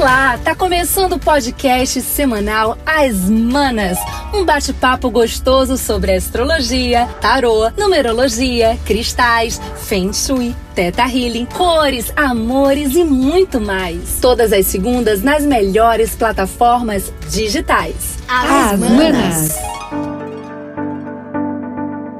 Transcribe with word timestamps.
Olá, 0.00 0.38
tá 0.42 0.54
começando 0.54 1.12
o 1.12 1.18
podcast 1.18 2.00
semanal 2.00 2.78
As 2.86 3.28
Manas, 3.28 3.98
um 4.32 4.46
bate-papo 4.46 5.10
gostoso 5.10 5.76
sobre 5.76 6.14
astrologia, 6.14 7.06
tarô, 7.20 7.70
numerologia, 7.76 8.78
cristais, 8.86 9.60
feng 9.76 10.10
shui, 10.14 10.56
teta 10.74 11.02
healing, 11.02 11.44
cores, 11.44 12.10
amores 12.16 12.94
e 12.94 13.04
muito 13.04 13.60
mais. 13.60 14.16
Todas 14.22 14.54
as 14.54 14.64
segundas 14.64 15.22
nas 15.22 15.44
melhores 15.44 16.14
plataformas 16.14 17.12
digitais. 17.28 18.16
As, 18.26 18.72
As 18.72 18.80
Manas. 18.80 19.58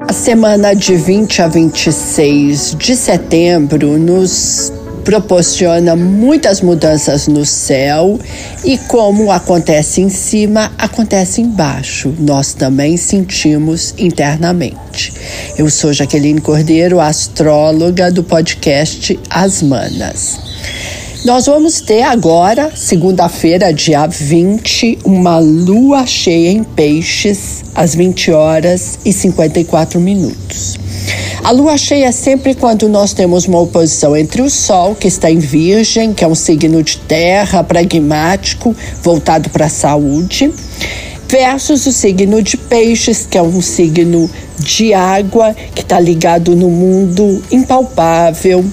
A 0.07 0.13
semana 0.13 0.75
de 0.75 0.95
20 0.95 1.41
a 1.41 1.47
26 1.47 2.75
de 2.75 2.95
setembro 2.95 3.97
nos 3.97 4.71
proporciona 5.03 5.95
muitas 5.95 6.61
mudanças 6.61 7.27
no 7.27 7.45
céu 7.45 8.19
e 8.63 8.77
como 8.77 9.31
acontece 9.31 10.01
em 10.01 10.09
cima, 10.09 10.71
acontece 10.77 11.41
embaixo. 11.41 12.13
Nós 12.19 12.53
também 12.53 12.97
sentimos 12.97 13.93
internamente. 13.97 15.13
Eu 15.57 15.69
sou 15.69 15.93
Jaqueline 15.93 16.41
Cordeiro, 16.41 16.99
astróloga 16.99 18.11
do 18.11 18.23
podcast 18.23 19.19
As 19.29 19.61
Manas. 19.61 20.39
Nós 21.23 21.45
vamos 21.45 21.81
ter 21.81 22.01
agora, 22.01 22.71
segunda-feira, 22.75 23.71
dia 23.71 24.07
20, 24.07 24.99
uma 25.05 25.37
lua 25.37 26.07
cheia 26.07 26.49
em 26.49 26.63
peixes, 26.63 27.63
às 27.75 27.93
20 27.93 28.31
horas 28.31 28.97
e 29.05 29.13
54 29.13 29.99
minutos. 29.99 30.80
A 31.43 31.51
lua 31.51 31.77
cheia 31.77 32.05
é 32.05 32.11
sempre 32.11 32.53
quando 32.53 32.87
nós 32.87 33.13
temos 33.13 33.45
uma 33.45 33.59
oposição 33.59 34.15
entre 34.15 34.41
o 34.41 34.49
Sol, 34.49 34.95
que 34.95 35.07
está 35.07 35.29
em 35.31 35.39
Virgem, 35.39 36.13
que 36.13 36.23
é 36.23 36.27
um 36.27 36.35
signo 36.35 36.83
de 36.83 36.97
terra, 36.97 37.63
pragmático, 37.63 38.75
voltado 39.01 39.49
para 39.49 39.65
a 39.65 39.69
saúde, 39.69 40.53
versus 41.27 41.85
o 41.87 41.91
signo 41.91 42.41
de 42.41 42.57
Peixes, 42.57 43.25
que 43.29 43.37
é 43.37 43.41
um 43.41 43.61
signo 43.61 44.29
de 44.59 44.93
água, 44.93 45.55
que 45.73 45.81
está 45.81 45.99
ligado 45.99 46.55
no 46.55 46.69
mundo 46.69 47.41
impalpável, 47.51 48.63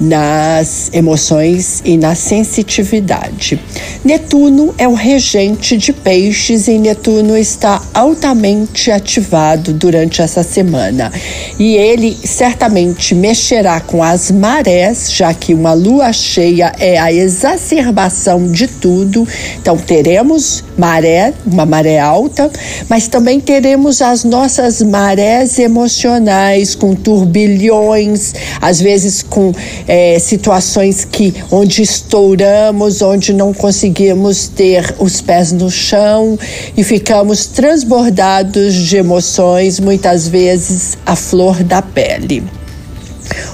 nas 0.00 0.90
emoções 0.92 1.82
e 1.84 1.96
na 1.96 2.14
sensitividade. 2.14 3.60
Netuno 4.04 4.74
é 4.78 4.86
o 4.86 4.94
regente 4.94 5.76
de 5.76 5.92
peixes 5.92 6.68
e 6.68 6.78
Netuno 6.78 7.36
está 7.36 7.82
altamente 7.92 8.90
ativado 8.90 9.72
durante 9.72 10.22
essa 10.22 10.42
semana. 10.42 11.12
E 11.58 11.76
ele 11.76 12.16
certamente 12.24 13.14
mexerá 13.14 13.80
com 13.80 14.02
as 14.02 14.30
marés, 14.30 15.12
já 15.12 15.34
que 15.34 15.52
uma 15.52 15.72
lua 15.72 16.12
cheia 16.12 16.72
é 16.78 16.98
a 16.98 17.12
exacerbação 17.12 18.50
de 18.50 18.68
tudo. 18.68 19.26
Então 19.60 19.76
teremos 19.76 20.62
maré, 20.76 21.34
uma 21.44 21.66
maré 21.66 21.98
alta, 21.98 22.50
mas 22.88 23.08
também 23.08 23.40
teremos 23.40 24.00
as 24.00 24.22
nossas 24.24 24.80
marés 24.80 25.58
emocionais 25.58 26.74
com 26.74 26.94
turbilhões, 26.94 28.32
às 28.60 28.80
vezes 28.80 29.22
com 29.22 29.52
é, 29.88 30.18
situações 30.18 31.04
que 31.04 31.34
onde 31.50 31.82
estouramos, 31.82 33.00
onde 33.00 33.32
não 33.32 33.54
conseguimos 33.54 34.46
ter 34.46 34.94
os 34.98 35.22
pés 35.22 35.50
no 35.50 35.70
chão 35.70 36.38
e 36.76 36.84
ficamos 36.84 37.46
transbordados 37.46 38.74
de 38.74 38.98
emoções, 38.98 39.80
muitas 39.80 40.28
vezes 40.28 40.98
a 41.06 41.16
flor 41.16 41.64
da 41.64 41.80
pele. 41.80 42.44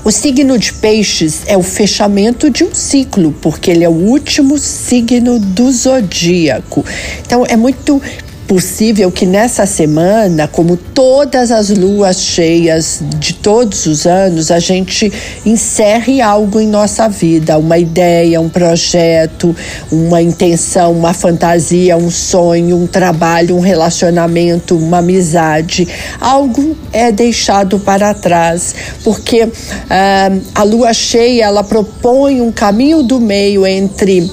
O 0.05 0.11
signo 0.11 0.59
de 0.59 0.73
Peixes 0.73 1.43
é 1.47 1.57
o 1.57 1.63
fechamento 1.63 2.51
de 2.51 2.65
um 2.65 2.75
ciclo, 2.75 3.35
porque 3.41 3.71
ele 3.71 3.85
é 3.85 3.89
o 3.89 3.93
último 3.93 4.59
signo 4.59 5.39
do 5.39 5.71
zodíaco. 5.73 6.85
Então 7.25 7.45
é 7.49 7.57
muito 7.57 8.01
possível 8.47 9.11
que 9.11 9.27
nessa 9.27 9.67
semana, 9.67 10.47
como 10.47 10.77
todas 10.77 11.51
as 11.51 11.71
luas 11.71 12.21
cheias 12.21 13.01
de 13.19 13.35
todos 13.35 13.87
os 13.87 14.07
anos, 14.07 14.51
a 14.51 14.59
gente 14.59 15.13
encerre 15.45 16.21
algo 16.21 16.61
em 16.61 16.67
nossa 16.67 17.09
vida, 17.09 17.59
uma 17.59 17.79
ideia, 17.79 18.41
um 18.41 18.49
projeto, 18.49 19.55
uma 19.91 20.21
intenção, 20.21 20.93
uma 20.93 21.13
fantasia, 21.13 21.97
um 21.97 22.11
sonho, 22.11 22.77
um 22.77 22.87
trabalho, 22.87 23.57
um 23.57 23.61
relacionamento, 23.61 24.77
uma 24.77 24.99
amizade. 24.99 25.89
Algo 26.21 26.77
é 26.93 27.11
deixado 27.11 27.79
para 27.79 28.13
trás, 28.15 28.75
porque 29.03 29.49
ah, 29.89 30.31
a 30.55 30.63
lua 30.63 30.93
cheia 30.93 31.45
ela 31.45 31.65
propõe 31.65 32.41
um 32.41 32.53
caminho 32.53 33.03
do 33.03 33.21
meio 33.21 33.67
entre 33.67 34.31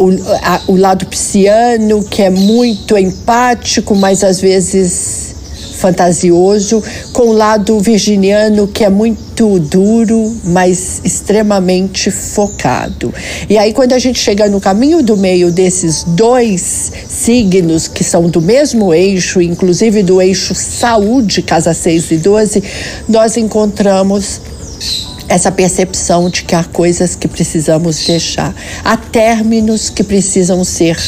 o, 0.00 0.10
a, 0.42 0.62
o 0.66 0.76
lado 0.76 1.04
pisciano, 1.06 2.02
que 2.02 2.22
é 2.22 2.30
muito 2.30 2.96
empático, 2.96 3.94
mas 3.94 4.24
às 4.24 4.40
vezes 4.40 5.36
fantasioso, 5.80 6.82
com 7.12 7.30
o 7.30 7.32
lado 7.32 7.78
virginiano, 7.80 8.68
que 8.68 8.84
é 8.84 8.90
muito 8.90 9.58
duro, 9.58 10.36
mas 10.44 11.00
extremamente 11.02 12.10
focado. 12.10 13.12
E 13.48 13.56
aí, 13.56 13.72
quando 13.72 13.94
a 13.94 13.98
gente 13.98 14.18
chega 14.18 14.46
no 14.48 14.60
caminho 14.60 15.02
do 15.02 15.16
meio 15.16 15.50
desses 15.50 16.04
dois 16.04 16.92
signos, 17.08 17.88
que 17.88 18.04
são 18.04 18.28
do 18.28 18.42
mesmo 18.42 18.92
eixo, 18.92 19.40
inclusive 19.40 20.02
do 20.02 20.20
eixo 20.20 20.54
saúde, 20.54 21.40
casa 21.40 21.72
6 21.72 22.10
e 22.10 22.16
12, 22.18 22.62
nós 23.08 23.38
encontramos 23.38 24.40
essa 25.30 25.52
percepção 25.52 26.28
de 26.28 26.42
que 26.42 26.56
há 26.56 26.64
coisas 26.64 27.14
que 27.14 27.28
precisamos 27.28 28.04
deixar, 28.04 28.52
há 28.84 28.96
términos 28.96 29.88
que 29.88 30.02
precisam 30.02 30.64
ser 30.64 30.98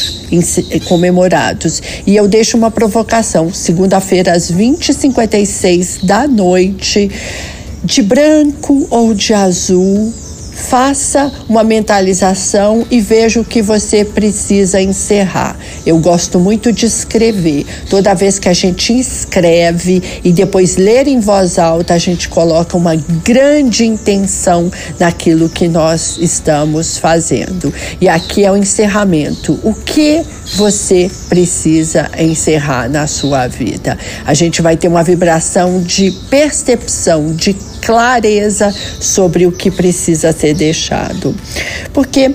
comemorados. 0.87 1.83
E 2.07 2.15
eu 2.15 2.25
deixo 2.25 2.55
uma 2.55 2.71
provocação, 2.71 3.53
segunda-feira 3.53 4.31
às 4.31 4.49
20h56 4.49 6.05
da 6.05 6.25
noite, 6.25 7.11
de 7.83 8.01
branco 8.01 8.87
ou 8.89 9.13
de 9.13 9.33
azul, 9.33 10.13
faça 10.53 11.31
uma 11.49 11.63
mentalização 11.63 12.85
e 12.89 13.01
veja 13.01 13.41
o 13.41 13.45
que 13.45 13.61
você 13.61 14.05
precisa 14.05 14.81
encerrar. 14.81 15.57
Eu 15.85 15.97
gosto 15.97 16.39
muito 16.39 16.71
de 16.71 16.85
escrever. 16.85 17.65
Toda 17.89 18.13
vez 18.13 18.39
que 18.39 18.47
a 18.47 18.53
gente 18.53 18.97
escreve 18.97 20.01
e 20.23 20.31
depois 20.31 20.77
ler 20.77 21.07
em 21.07 21.19
voz 21.19 21.57
alta, 21.57 21.93
a 21.93 21.97
gente 21.97 22.29
coloca 22.29 22.77
uma 22.77 22.95
grande 22.95 23.85
intenção 23.85 24.71
naquilo 24.99 25.49
que 25.49 25.67
nós 25.67 26.17
estamos 26.19 26.97
fazendo. 26.97 27.73
E 27.99 28.07
aqui 28.07 28.45
é 28.45 28.51
o 28.51 28.57
encerramento. 28.57 29.59
O 29.63 29.73
que 29.73 30.23
você 30.55 31.09
precisa 31.29 32.09
encerrar 32.17 32.89
na 32.89 33.07
sua 33.07 33.47
vida? 33.47 33.97
A 34.25 34.33
gente 34.33 34.61
vai 34.61 34.77
ter 34.77 34.87
uma 34.87 35.03
vibração 35.03 35.81
de 35.81 36.11
percepção, 36.29 37.33
de 37.33 37.55
clareza 37.85 38.73
sobre 38.99 39.45
o 39.45 39.51
que 39.51 39.69
precisa 39.69 40.31
ser 40.31 40.53
deixado. 40.53 41.35
Porque 41.93 42.33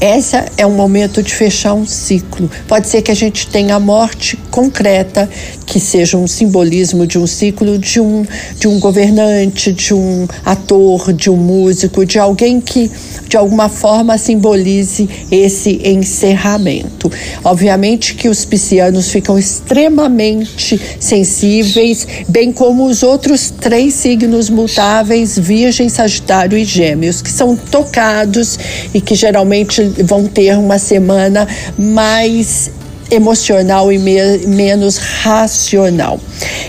esse 0.00 0.34
é 0.56 0.66
um 0.66 0.74
momento 0.74 1.22
de 1.22 1.34
fechar 1.34 1.74
um 1.74 1.86
ciclo. 1.86 2.50
Pode 2.66 2.88
ser 2.88 3.02
que 3.02 3.10
a 3.10 3.14
gente 3.14 3.46
tenha 3.46 3.74
a 3.74 3.80
morte 3.80 4.36
concreta, 4.50 5.28
que 5.66 5.78
seja 5.78 6.16
um 6.16 6.26
simbolismo 6.26 7.06
de 7.06 7.18
um 7.18 7.26
ciclo 7.26 7.78
de 7.78 8.00
um, 8.00 8.24
de 8.58 8.66
um 8.66 8.80
governante, 8.80 9.72
de 9.72 9.92
um 9.92 10.26
ator, 10.44 11.12
de 11.12 11.28
um 11.28 11.36
músico, 11.36 12.06
de 12.06 12.18
alguém 12.18 12.60
que 12.60 12.90
de 13.28 13.36
alguma 13.36 13.68
forma 13.68 14.16
simbolize 14.16 15.08
esse 15.30 15.80
encerramento. 15.84 17.12
Obviamente 17.44 18.14
que 18.14 18.28
os 18.28 18.44
piscianos 18.44 19.10
ficam 19.10 19.38
extremamente 19.38 20.80
sensíveis, 20.98 22.06
bem 22.26 22.52
como 22.52 22.86
os 22.86 23.02
outros 23.02 23.50
três 23.50 23.94
signos 23.94 24.48
mutáveis, 24.50 25.38
Virgem, 25.38 25.88
Sagitário 25.88 26.56
e 26.56 26.64
Gêmeos, 26.64 27.22
que 27.22 27.30
são 27.30 27.54
tocados 27.54 28.58
e 28.92 29.00
que 29.00 29.14
geralmente 29.14 29.89
vão 30.04 30.26
ter 30.26 30.56
uma 30.56 30.78
semana 30.78 31.46
mais 31.78 32.70
emocional 33.10 33.92
e 33.92 33.98
me 33.98 34.38
menos 34.46 34.96
racional. 34.96 36.20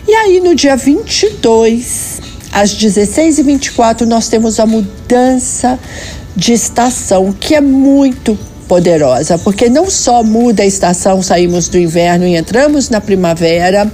E 0.07 0.13
aí 0.13 0.39
no 0.39 0.55
dia 0.55 0.75
22, 0.75 2.19
às 2.51 2.75
16h24, 2.75 4.01
nós 4.01 4.27
temos 4.27 4.59
a 4.59 4.65
mudança 4.65 5.79
de 6.35 6.53
estação, 6.53 7.31
que 7.31 7.55
é 7.55 7.61
muito 7.61 8.37
poderosa, 8.71 9.37
porque 9.37 9.67
não 9.67 9.89
só 9.89 10.23
muda 10.23 10.63
a 10.63 10.65
estação, 10.65 11.21
saímos 11.21 11.67
do 11.67 11.77
inverno 11.77 12.25
e 12.25 12.37
entramos 12.37 12.89
na 12.89 13.01
primavera, 13.01 13.91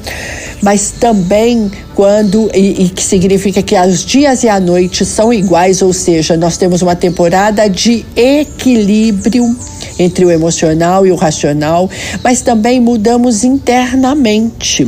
mas 0.62 0.92
também 0.92 1.72
quando 1.96 2.48
e, 2.54 2.84
e, 2.84 2.90
que 2.90 3.02
significa 3.02 3.64
que 3.64 3.76
os 3.76 4.06
dias 4.06 4.44
e 4.44 4.48
a 4.48 4.60
noite 4.60 5.04
são 5.04 5.34
iguais, 5.34 5.82
ou 5.82 5.92
seja, 5.92 6.38
nós 6.38 6.58
temos 6.58 6.84
uma 6.84 6.96
temporada 6.96 7.68
de 7.68 8.06
equilíbrio 8.16 9.58
entre 9.98 10.24
o 10.24 10.30
emocional 10.30 11.08
e 11.08 11.12
o 11.12 11.16
racional, 11.16 11.90
mas 12.24 12.42
também 12.42 12.80
mudamos 12.80 13.44
internamente. 13.44 14.88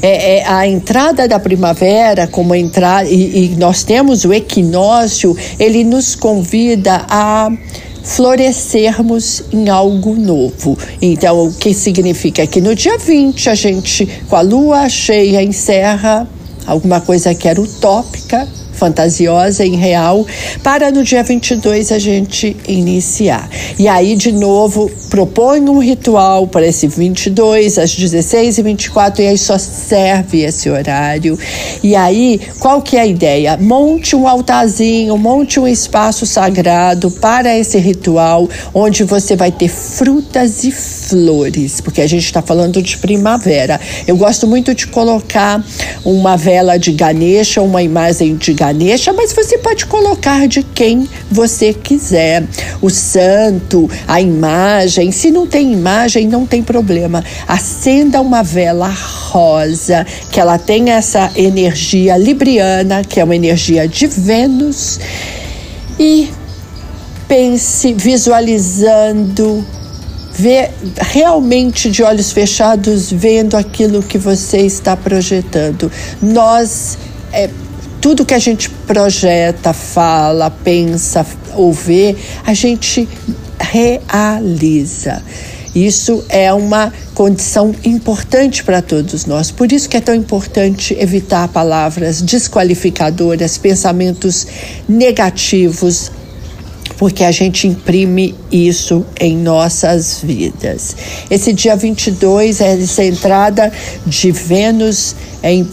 É, 0.00 0.36
é, 0.36 0.46
a 0.46 0.64
entrada 0.64 1.26
da 1.26 1.40
primavera, 1.40 2.28
como 2.28 2.54
entrar 2.54 3.04
e, 3.04 3.46
e 3.46 3.56
nós 3.58 3.82
temos 3.82 4.24
o 4.24 4.32
equinócio, 4.32 5.36
ele 5.58 5.82
nos 5.82 6.14
convida 6.14 7.04
a 7.08 7.50
florescermos 8.04 9.42
em 9.52 9.68
algo 9.68 10.14
novo. 10.14 10.78
Então, 11.00 11.46
o 11.46 11.52
que 11.52 11.74
significa 11.74 12.46
que 12.46 12.60
no 12.60 12.74
dia 12.74 12.98
20 12.98 13.50
a 13.50 13.54
gente, 13.54 14.06
com 14.28 14.36
a 14.36 14.42
lua 14.42 14.88
cheia, 14.88 15.42
encerra 15.42 16.28
alguma 16.66 17.00
coisa 17.00 17.34
que 17.34 17.48
era 17.48 17.60
utópica 17.60 18.46
fantasiosa 18.74 19.64
e 19.64 19.76
real, 19.76 20.26
para 20.62 20.90
no 20.90 21.02
dia 21.02 21.22
22 21.22 21.92
a 21.92 21.98
gente 21.98 22.56
iniciar. 22.68 23.48
E 23.78 23.88
aí, 23.88 24.16
de 24.16 24.32
novo, 24.32 24.90
propõe 25.08 25.60
um 25.60 25.78
ritual 25.78 26.46
para 26.46 26.66
esse 26.66 26.86
22, 26.86 27.78
às 27.78 27.94
16 27.94 28.58
e 28.58 28.62
24, 28.62 29.22
e 29.22 29.28
aí 29.28 29.38
só 29.38 29.56
serve 29.58 30.42
esse 30.42 30.68
horário. 30.68 31.38
E 31.82 31.94
aí, 31.94 32.40
qual 32.58 32.82
que 32.82 32.96
é 32.96 33.00
a 33.00 33.06
ideia? 33.06 33.56
Monte 33.56 34.16
um 34.16 34.26
altarzinho, 34.26 35.16
monte 35.16 35.58
um 35.60 35.68
espaço 35.68 36.26
sagrado 36.26 37.10
para 37.10 37.56
esse 37.56 37.78
ritual, 37.78 38.48
onde 38.72 39.04
você 39.04 39.36
vai 39.36 39.52
ter 39.52 39.68
frutas 39.68 40.64
e 40.64 40.72
flores, 40.72 41.80
porque 41.80 42.00
a 42.00 42.06
gente 42.06 42.24
está 42.24 42.42
falando 42.42 42.82
de 42.82 42.98
primavera. 42.98 43.80
Eu 44.06 44.16
gosto 44.16 44.46
muito 44.46 44.74
de 44.74 44.86
colocar 44.86 45.64
uma 46.04 46.36
vela 46.36 46.78
de 46.78 46.92
Ganesha, 46.92 47.62
uma 47.62 47.82
imagem 47.82 48.36
de 48.36 48.52
mas 49.12 49.32
você 49.32 49.58
pode 49.58 49.86
colocar 49.86 50.46
de 50.46 50.62
quem 50.62 51.08
você 51.30 51.74
quiser. 51.74 52.44
O 52.80 52.90
santo, 52.90 53.90
a 54.06 54.20
imagem. 54.20 55.10
Se 55.12 55.30
não 55.30 55.46
tem 55.46 55.72
imagem, 55.72 56.28
não 56.28 56.46
tem 56.46 56.62
problema. 56.62 57.24
Acenda 57.46 58.20
uma 58.20 58.42
vela 58.42 58.88
rosa, 58.88 60.06
que 60.30 60.40
ela 60.40 60.58
tem 60.58 60.90
essa 60.90 61.30
energia 61.36 62.16
libriana, 62.16 63.02
que 63.02 63.20
é 63.20 63.24
uma 63.24 63.36
energia 63.36 63.88
de 63.88 64.06
Vênus. 64.06 65.00
E 65.98 66.30
pense 67.28 67.92
visualizando 67.92 69.64
ver 70.36 70.72
realmente 71.00 71.90
de 71.90 72.02
olhos 72.02 72.32
fechados, 72.32 73.10
vendo 73.10 73.56
aquilo 73.56 74.02
que 74.02 74.18
você 74.18 74.58
está 74.58 74.96
projetando. 74.96 75.90
Nós, 76.20 76.98
é, 77.32 77.48
tudo 78.04 78.22
que 78.22 78.34
a 78.34 78.38
gente 78.38 78.68
projeta, 78.68 79.72
fala, 79.72 80.50
pensa 80.50 81.24
ou 81.54 81.72
vê, 81.72 82.14
a 82.44 82.52
gente 82.52 83.08
realiza. 83.58 85.22
Isso 85.74 86.22
é 86.28 86.52
uma 86.52 86.92
condição 87.14 87.74
importante 87.82 88.62
para 88.62 88.82
todos 88.82 89.24
nós. 89.24 89.50
Por 89.50 89.72
isso 89.72 89.88
que 89.88 89.96
é 89.96 90.02
tão 90.02 90.14
importante 90.14 90.94
evitar 91.00 91.48
palavras 91.48 92.20
desqualificadoras, 92.20 93.56
pensamentos 93.56 94.46
negativos, 94.86 96.12
porque 96.98 97.24
a 97.24 97.30
gente 97.30 97.66
imprime 97.66 98.34
isso 98.52 99.02
em 99.18 99.34
nossas 99.34 100.20
vidas. 100.22 100.94
Esse 101.30 101.54
dia 101.54 101.74
22 101.74 102.60
é 102.60 102.82
essa 102.82 103.02
entrada 103.02 103.72
de 104.06 104.30
Vênus 104.30 105.16
em 105.42 105.66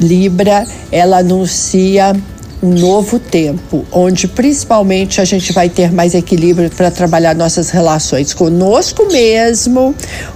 Libra, 0.00 0.66
ela 0.90 1.18
anuncia 1.18 2.14
um 2.62 2.70
novo 2.70 3.18
tempo, 3.18 3.84
onde 3.92 4.26
principalmente 4.26 5.20
a 5.20 5.24
gente 5.24 5.52
vai 5.52 5.68
ter 5.68 5.92
mais 5.92 6.14
equilíbrio 6.14 6.70
para 6.70 6.90
trabalhar 6.90 7.34
nossas 7.34 7.70
relações 7.70 8.34
conosco 8.34 9.06
mesmo, 9.06 9.94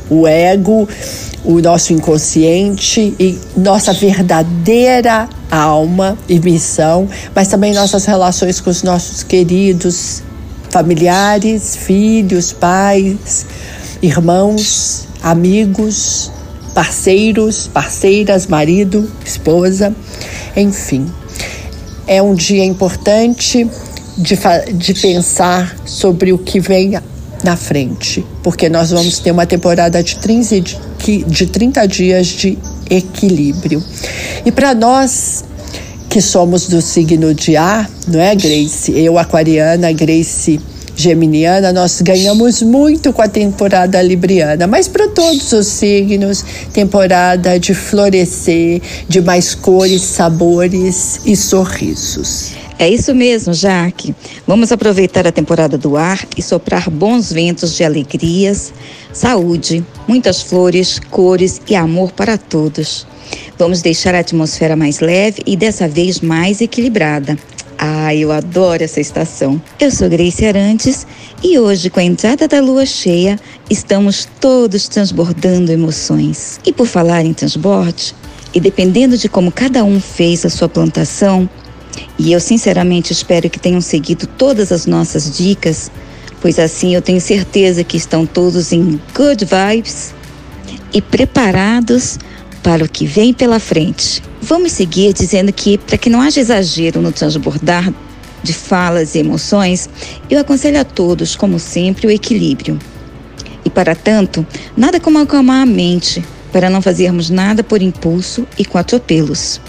o 0.09 0.27
ego, 0.27 0.89
o 1.45 1.61
nosso 1.61 1.93
inconsciente 1.93 3.15
e 3.19 3.39
nossa 3.57 3.93
verdadeira 3.93 5.29
alma 5.51 6.17
e 6.29 6.39
missão, 6.39 7.09
mas 7.35 7.49
também 7.49 7.75
nossas 7.75 8.05
relações 8.05 8.61
com 8.61 8.71
os 8.71 8.83
nossos 8.83 9.23
queridos 9.23 10.23
familiares, 10.71 11.77
filhos, 11.77 12.53
pais, 12.53 13.45
irmãos, 14.01 15.07
amigos, 15.23 16.31
parceiros, 16.75 17.69
parceiras, 17.69 18.47
marido, 18.47 19.11
esposa, 19.25 19.95
enfim. 20.57 21.11
É 22.07 22.21
um 22.23 22.35
dia 22.35 22.65
importante 22.65 23.67
de, 24.17 24.39
de 24.75 24.95
pensar 24.95 25.77
sobre 25.85 26.33
o 26.33 26.39
que 26.39 26.61
vem 26.61 26.99
na 27.45 27.57
frente, 27.57 28.25
porque 28.43 28.69
nós 28.69 28.91
vamos 28.91 29.19
ter 29.19 29.31
uma 29.31 29.47
temporada 29.47 30.03
de 30.03 30.17
30, 30.17 30.61
de 31.27 31.47
30 31.47 31.87
dias 31.87 32.27
de 32.27 32.59
equilíbrio. 32.89 33.83
E 34.45 34.53
para 34.53 34.75
nós 34.75 35.45
que 36.09 36.21
somos 36.21 36.69
do 36.69 36.83
signo 36.83 37.35
de 37.35 37.57
ar, 37.57 37.91
não 38.07 38.21
é, 38.21 38.35
Grace? 38.35 38.93
Eu, 38.93 39.19
aquariana, 39.19 39.91
Grace 39.93 40.61
geminiana, 40.97 41.73
nós 41.73 42.01
ganhamos 42.01 42.63
muito 42.63 43.13
com 43.13 43.23
a 43.23 43.29
temporada 43.29 44.01
libriana, 44.03 44.67
mas 44.67 44.89
para 44.89 45.09
todos 45.09 45.53
os 45.53 45.67
signos, 45.67 46.45
temporada 46.73 47.59
de 47.59 47.75
florescer, 47.75 48.81
de 49.09 49.21
mais 49.21 49.55
cores, 49.55 50.03
sabores 50.03 51.21
e 51.25 51.37
sorrisos. 51.37 52.53
É 52.79 52.89
isso 52.89 53.15
mesmo, 53.15 53.55
Jaque. 53.55 54.15
Vamos 54.47 54.73
aproveitar 54.73 55.27
a 55.27 55.33
temporada 55.33 55.79
do 55.79 55.97
ar 55.97 56.19
e 56.37 56.43
soprar 56.43 56.91
bons 56.91 57.33
ventos 57.33 57.77
de 57.77 57.85
alegrias, 57.85 58.73
saúde, 59.13 59.85
muitas 60.09 60.43
flores, 60.43 60.99
cores 60.99 61.61
e 61.69 61.77
amor 61.77 62.11
para 62.11 62.37
todos. 62.37 63.07
Vamos 63.57 63.83
deixar 63.83 64.15
a 64.15 64.19
atmosfera 64.19 64.75
mais 64.75 64.99
leve 64.99 65.43
e 65.47 65.57
dessa 65.57 65.87
vez 65.87 66.21
mais 66.21 66.61
equilibrada. 66.61 67.39
Ah, 67.85 68.15
eu 68.15 68.31
adoro 68.31 68.85
essa 68.85 69.01
estação. 69.01 69.61
Eu 69.81 69.91
sou 69.91 70.09
Grace 70.09 70.47
Arantes 70.47 71.05
e 71.43 71.59
hoje, 71.59 71.91
com 71.91 71.99
a 71.99 72.05
entrada 72.05 72.47
da 72.47 72.61
lua 72.61 72.87
cheia, 72.87 73.37
estamos 73.69 74.29
todos 74.41 74.87
transbordando 74.87 75.73
emoções. 75.73 76.61
E 76.65 76.73
por 76.73 76.87
falar 76.87 77.25
em 77.25 77.35
transborde, 77.35 78.15
e 78.55 78.61
dependendo 78.61 79.19
de 79.19 79.29
como 79.29 79.51
cada 79.51 79.83
um 79.83 80.01
fez 80.01 80.47
a 80.47 80.49
sua 80.49 80.69
plantação, 80.69 81.51
e 82.17 82.31
eu 82.31 82.39
sinceramente 82.39 83.13
espero 83.13 83.51
que 83.51 83.59
tenham 83.59 83.81
seguido 83.81 84.29
todas 84.29 84.71
as 84.71 84.87
nossas 84.87 85.37
dicas, 85.37 85.91
pois 86.41 86.61
assim 86.61 86.95
eu 86.95 87.03
tenho 87.03 87.21
certeza 87.21 87.83
que 87.83 87.97
estão 87.97 88.25
todos 88.25 88.71
em 88.71 89.01
good 89.13 89.45
vibes 89.45 90.15
e 90.93 91.03
preparados 91.03 92.17
para 92.63 92.85
o 92.85 92.89
que 92.89 93.07
vem 93.07 93.35
pela 93.35 93.59
frente. 93.59 94.23
Vamos 94.45 94.73
seguir 94.73 95.13
dizendo 95.13 95.53
que, 95.53 95.79
para 95.79 95.97
que 95.97 96.11
não 96.11 96.21
haja 96.21 96.41
exagero 96.41 97.01
no 97.01 97.13
transbordar 97.13 97.95
de 98.43 98.53
falas 98.53 99.15
e 99.15 99.21
emoções, 99.21 99.89
eu 100.29 100.41
aconselho 100.41 100.81
a 100.81 100.85
todos, 100.85 101.37
como 101.37 101.61
sempre, 101.61 102.09
o 102.09 102.11
equilíbrio. 102.11 102.77
E 103.65 103.71
para 103.71 103.95
tanto, 103.95 104.45
nada 104.77 104.99
como 104.99 105.21
acalmar 105.21 105.63
a 105.63 105.67
mente, 105.67 106.25
para 106.53 106.69
não 106.69 106.83
fazermos 106.83 107.31
nada 107.31 107.63
por 107.63 107.81
impulso 107.81 108.45
e 108.59 108.65
com 108.65 108.79
atropelos. 108.79 109.61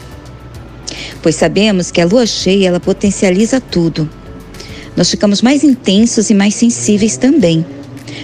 Pois 1.22 1.36
sabemos 1.36 1.92
que 1.92 2.02
a 2.02 2.06
lua 2.06 2.26
cheia 2.26 2.70
ela 2.70 2.80
potencializa 2.80 3.62
tudo. 3.62 4.10
Nós 4.98 5.08
ficamos 5.08 5.44
mais 5.44 5.64
intensos 5.64 6.32
e 6.32 6.34
mais 6.34 6.56
sensíveis 6.56 7.16
também. 7.16 7.64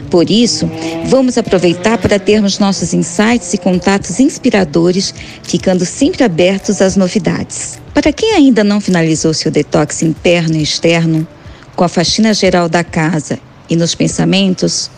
Por 0.10 0.30
isso, 0.30 0.70
vamos 1.06 1.38
aproveitar 1.38 1.98
para 1.98 2.20
termos 2.20 2.60
nossos 2.60 2.94
insights 2.94 3.54
e 3.54 3.58
contatos 3.58 4.20
inspiradores, 4.20 5.14
ficando 5.44 5.86
sempre 5.86 6.24
abertos 6.24 6.82
às 6.82 6.96
novidades. 6.96 7.80
Para 7.94 8.14
quem 8.14 8.34
ainda 8.34 8.64
não 8.64 8.80
finalizou 8.80 9.34
seu 9.34 9.52
detox 9.52 10.02
interno 10.02 10.56
e 10.56 10.64
externo, 10.64 11.28
com 11.76 11.84
a 11.84 11.90
faxina 11.90 12.34
geral 12.34 12.68
da 12.68 12.84
casa 12.84 13.40
e 13.70 13.76
nos 13.76 13.96
pensamentos, 13.96 14.90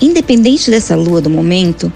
independente 0.00 0.70
dessa 0.70 0.96
lua 0.96 1.20
do 1.20 1.30
momento, 1.30 1.92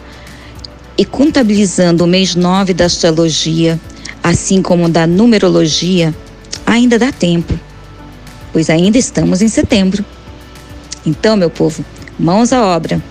e 0.96 1.04
contabilizando 1.04 2.04
o 2.04 2.06
mês 2.06 2.34
9 2.34 2.72
da 2.74 2.84
astrologia, 2.84 3.80
assim 4.22 4.62
como 4.62 4.88
da 4.88 5.06
numerologia, 5.06 6.14
ainda 6.64 6.98
dá 6.98 7.10
tempo, 7.10 7.58
pois 8.52 8.70
ainda 8.70 8.96
estamos 8.96 9.42
em 9.42 9.48
setembro. 9.48 10.04
Então, 11.04 11.36
meu 11.36 11.50
povo, 11.50 11.84
Mãos 12.18 12.52
à 12.52 12.64
obra. 12.64 13.02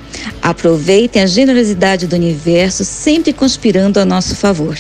Aproveitem 0.41 1.21
a 1.21 1.25
generosidade 1.25 2.07
do 2.07 2.15
universo, 2.15 2.85
sempre 2.85 3.33
conspirando 3.33 3.99
a 3.99 4.05
nosso 4.05 4.35
favor. 4.35 4.77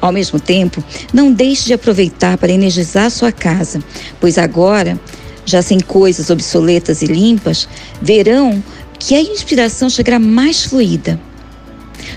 Ao 0.00 0.12
mesmo 0.12 0.38
tempo, 0.38 0.82
não 1.12 1.32
deixe 1.32 1.66
de 1.66 1.72
aproveitar 1.74 2.38
para 2.38 2.52
energizar 2.52 3.10
sua 3.10 3.32
casa, 3.32 3.82
pois 4.20 4.38
agora, 4.38 4.98
já 5.44 5.62
sem 5.62 5.80
coisas 5.80 6.30
obsoletas 6.30 7.02
e 7.02 7.06
limpas, 7.06 7.68
verão 8.00 8.62
que 8.98 9.14
a 9.14 9.20
inspiração 9.20 9.88
chegará 9.88 10.18
mais 10.18 10.64
fluida. 10.64 11.20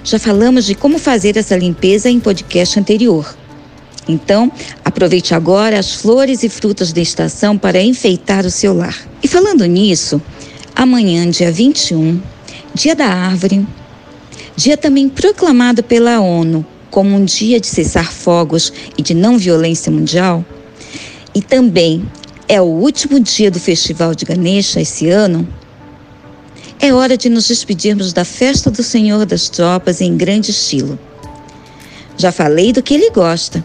Já 0.03 0.19
falamos 0.19 0.65
de 0.65 0.75
como 0.75 0.98
fazer 0.98 1.36
essa 1.38 1.57
limpeza 1.57 2.09
em 2.09 2.19
podcast 2.19 2.79
anterior. 2.79 3.36
Então, 4.07 4.51
aproveite 4.83 5.36
agora 5.36 5.77
as 5.77 5.93
flores 5.93 6.41
e 6.43 6.50
frutas 6.50 6.91
da 6.91 7.01
estação 7.01 7.57
para 7.57 7.81
enfeitar 7.81 8.45
o 8.45 8.50
seu 8.50 8.74
lar. 8.74 8.98
E 9.21 9.27
falando 9.27 9.65
nisso, 9.65 10.21
amanhã, 10.79 11.29
dia 11.29 11.51
21, 11.51 12.21
Dia 12.74 12.95
da 12.95 13.05
Árvore, 13.05 13.67
dia 14.55 14.77
também 14.77 15.09
proclamado 15.09 15.83
pela 15.83 16.21
ONU 16.21 16.65
como 16.89 17.17
um 17.17 17.25
dia 17.25 17.59
de 17.59 17.67
cessar 17.67 18.09
fogos 18.09 18.71
e 18.98 19.01
de 19.01 19.13
não 19.13 19.38
violência 19.38 19.91
mundial, 19.91 20.43
e 21.36 21.41
também 21.41 22.09
é 22.48 22.62
o 22.62 22.65
último 22.65 23.19
dia 23.19 23.51
do 23.51 23.59
Festival 23.59 24.15
de 24.15 24.24
Ganesha 24.24 24.79
esse 24.79 25.09
ano, 25.09 25.45
é 26.79 26.93
hora 26.93 27.17
de 27.17 27.27
nos 27.27 27.50
despedirmos 27.50 28.13
da 28.13 28.24
festa 28.24 28.71
do 28.71 28.81
Senhor 28.81 29.25
das 29.25 29.50
Tropas 29.50 30.00
em 30.00 30.15
grande 30.15 30.51
estilo. 30.51 30.98
Já 32.15 32.31
falei 32.31 32.71
do 32.71 32.81
que 32.81 32.93
ele 32.93 33.09
gosta. 33.09 33.63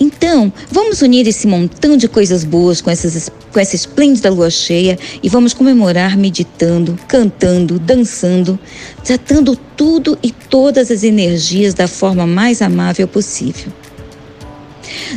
Então, 0.00 0.52
vamos 0.70 1.02
unir 1.02 1.26
esse 1.26 1.46
montão 1.46 1.96
de 1.96 2.06
coisas 2.06 2.44
boas 2.44 2.80
com, 2.80 2.90
essas, 2.90 3.28
com 3.52 3.58
essa 3.58 3.74
esplêndida 3.74 4.30
lua 4.30 4.48
cheia 4.48 4.96
e 5.20 5.28
vamos 5.28 5.52
comemorar 5.52 6.16
meditando, 6.16 6.96
cantando, 7.08 7.80
dançando, 7.80 8.58
tratando 9.04 9.56
tudo 9.76 10.16
e 10.22 10.30
todas 10.30 10.90
as 10.90 11.02
energias 11.02 11.74
da 11.74 11.88
forma 11.88 12.26
mais 12.26 12.62
amável 12.62 13.08
possível. 13.08 13.72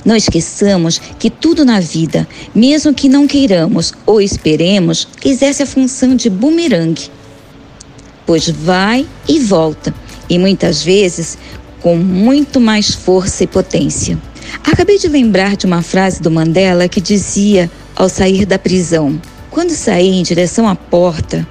Não 0.03 0.15
esqueçamos 0.15 0.99
que 1.19 1.29
tudo 1.29 1.63
na 1.63 1.79
vida, 1.79 2.27
mesmo 2.53 2.93
que 2.93 3.07
não 3.07 3.27
queiramos 3.27 3.93
ou 4.05 4.19
esperemos, 4.19 5.07
exerce 5.23 5.61
a 5.61 5.67
função 5.67 6.15
de 6.15 6.29
bumerangue, 6.29 7.09
pois 8.25 8.49
vai 8.49 9.05
e 9.27 9.39
volta, 9.39 9.93
e 10.29 10.39
muitas 10.39 10.83
vezes 10.83 11.37
com 11.81 11.95
muito 11.95 12.59
mais 12.59 12.93
força 12.93 13.43
e 13.43 13.47
potência. 13.47 14.17
Acabei 14.63 14.97
de 14.97 15.07
lembrar 15.07 15.55
de 15.55 15.65
uma 15.65 15.81
frase 15.81 16.21
do 16.21 16.31
Mandela 16.31 16.87
que 16.87 17.01
dizia, 17.01 17.69
ao 17.95 18.09
sair 18.09 18.45
da 18.45 18.59
prisão: 18.59 19.19
Quando 19.49 19.71
saí 19.71 20.09
em 20.09 20.23
direção 20.23 20.67
à 20.67 20.75
porta, 20.75 21.47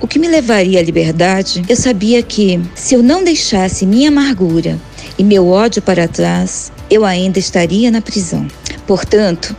o 0.00 0.06
que 0.06 0.18
me 0.18 0.28
levaria 0.28 0.80
à 0.80 0.82
liberdade, 0.82 1.62
eu 1.68 1.76
sabia 1.76 2.22
que, 2.22 2.60
se 2.74 2.94
eu 2.94 3.02
não 3.02 3.24
deixasse 3.24 3.86
minha 3.86 4.08
amargura 4.08 4.78
e 5.18 5.24
meu 5.24 5.48
ódio 5.48 5.80
para 5.80 6.08
trás, 6.08 6.72
eu 6.90 7.04
ainda 7.04 7.38
estaria 7.38 7.90
na 7.90 8.02
prisão. 8.02 8.46
Portanto, 8.86 9.56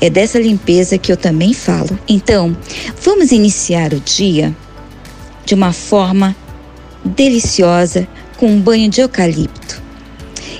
é 0.00 0.10
dessa 0.10 0.38
limpeza 0.38 0.98
que 0.98 1.10
eu 1.10 1.16
também 1.16 1.52
falo. 1.52 1.98
Então, 2.08 2.56
vamos 3.02 3.32
iniciar 3.32 3.92
o 3.92 4.00
dia 4.00 4.54
de 5.44 5.54
uma 5.54 5.72
forma 5.72 6.34
deliciosa 7.04 8.06
com 8.36 8.46
um 8.46 8.60
banho 8.60 8.88
de 8.88 9.00
eucalipto. 9.00 9.83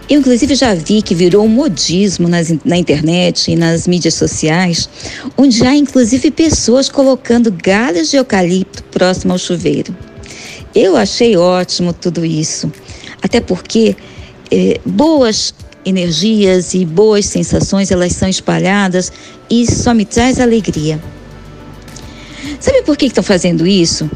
Eu, 0.09 0.21
inclusive, 0.21 0.55
já 0.55 0.75
vi 0.75 1.01
que 1.01 1.15
virou 1.15 1.45
um 1.45 1.49
modismo 1.49 2.29
nas, 2.29 2.55
na 2.65 2.77
internet 2.77 3.51
e 3.51 3.57
nas 3.57 3.87
mídias 3.87 4.15
sociais, 4.15 4.89
onde 5.37 5.67
há, 5.67 5.75
inclusive, 5.75 6.31
pessoas 6.31 6.89
colocando 6.91 7.51
galhos 7.51 8.11
de 8.11 8.17
eucalipto 8.17 8.85
próximo 8.85 9.33
ao 9.33 9.39
chuveiro. 9.39 9.97
Eu 10.75 10.97
achei 10.97 11.37
ótimo 11.37 11.93
tudo 11.93 12.25
isso, 12.25 12.71
até 13.23 13.41
porque 13.41 13.97
eh, 14.51 14.79
boas 14.85 15.55
energias 15.85 16.75
e 16.75 16.85
boas 16.85 17.27
sensações, 17.27 17.91
elas 17.91 18.13
são 18.13 18.29
espalhadas 18.29 19.13
e 19.49 19.71
só 19.71 19.95
me 19.95 20.05
traz 20.05 20.41
alegria. 20.41 21.01
Sabe 22.61 22.83
por 22.83 22.97
que 22.97 23.07
estão 23.07 23.23
fazendo 23.23 23.67
isso? 23.67 24.11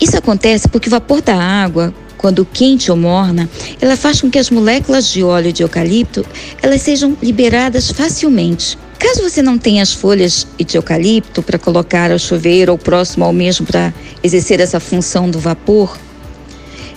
Isso 0.00 0.16
acontece 0.16 0.68
porque 0.68 0.88
o 0.88 0.90
vapor 0.90 1.20
da 1.20 1.36
água, 1.36 1.92
quando 2.18 2.44
quente 2.44 2.90
ou 2.90 2.96
morna, 2.96 3.48
ela 3.80 3.96
faz 3.96 4.20
com 4.20 4.30
que 4.30 4.38
as 4.38 4.50
moléculas 4.50 5.08
de 5.08 5.22
óleo 5.22 5.52
de 5.52 5.62
eucalipto 5.62 6.26
elas 6.60 6.82
sejam 6.82 7.16
liberadas 7.22 7.90
facilmente. 7.90 8.76
Caso 8.98 9.22
você 9.22 9.40
não 9.40 9.56
tenha 9.56 9.82
as 9.82 9.94
folhas 9.94 10.46
de 10.58 10.76
eucalipto 10.76 11.42
para 11.42 11.58
colocar 11.58 12.12
ao 12.12 12.18
chuveiro 12.18 12.72
ou 12.72 12.78
próximo 12.78 13.24
ao 13.24 13.32
mesmo 13.32 13.64
para 13.64 13.94
exercer 14.22 14.60
essa 14.60 14.80
função 14.80 15.30
do 15.30 15.38
vapor, 15.38 15.96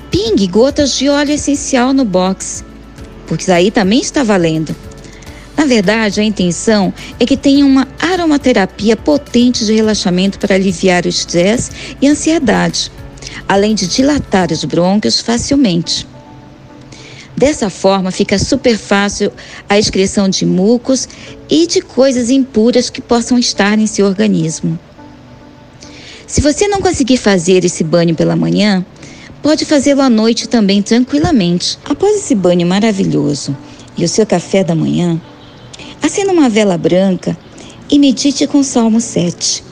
pingue 0.10 0.48
gotas 0.48 0.98
de 0.98 1.08
óleo 1.08 1.32
essencial 1.32 1.94
no 1.94 2.04
box 2.04 2.66
porque 3.32 3.50
aí 3.50 3.72
também 3.72 4.02
está 4.02 4.24
valendo. 4.24 4.76
Na 5.56 5.66
verdade, 5.66 6.20
a 6.20 6.24
intenção 6.24 6.94
é 7.18 7.26
que 7.26 7.38
tenha 7.38 7.66
uma 7.66 7.88
aromaterapia 7.98 8.98
potente 8.98 9.66
de 9.66 9.74
relaxamento 9.74 10.38
para 10.38 10.56
aliviar 10.56 11.06
o 11.06 11.08
estresse 11.08 11.72
e 12.02 12.10
ansiedade, 12.10 12.92
além 13.48 13.76
de 13.76 13.88
dilatar 13.88 14.52
os 14.52 14.64
brônquios 14.64 15.20
facilmente. 15.20 16.08
Dessa 17.36 17.70
forma, 17.70 18.12
fica 18.12 18.38
super 18.38 18.78
fácil 18.78 19.32
a 19.68 19.80
excreção 19.80 20.30
de 20.30 20.46
mucos 20.46 21.08
e 21.50 21.66
de 21.66 21.82
coisas 21.82 22.30
impuras 22.30 22.90
que 22.90 23.02
possam 23.02 23.38
estar 23.38 23.80
em 23.80 23.88
seu 23.88 24.06
organismo. 24.06 24.78
Se 26.28 26.42
você 26.42 26.68
não 26.68 26.82
conseguir 26.82 27.18
fazer 27.18 27.66
esse 27.66 27.84
banho 27.84 28.16
pela 28.16 28.36
manhã, 28.36 28.86
Pode 29.42 29.66
fazê-lo 29.66 30.02
à 30.02 30.10
noite 30.10 30.48
também 30.48 30.84
tranquilamente. 30.84 31.80
Após 31.84 32.16
esse 32.16 32.36
banho 32.36 32.66
maravilhoso 32.68 33.58
e 33.98 34.06
o 34.06 34.08
seu 34.08 34.24
café 34.24 34.64
da 34.64 34.76
manhã, 34.76 35.20
acenda 36.02 36.32
uma 36.32 36.48
vela 36.48 36.78
branca 36.78 37.36
e 37.90 37.98
medite 37.98 38.46
com 38.46 38.60
o 38.60 38.64
Salmo 38.64 39.02
7. 39.02 39.64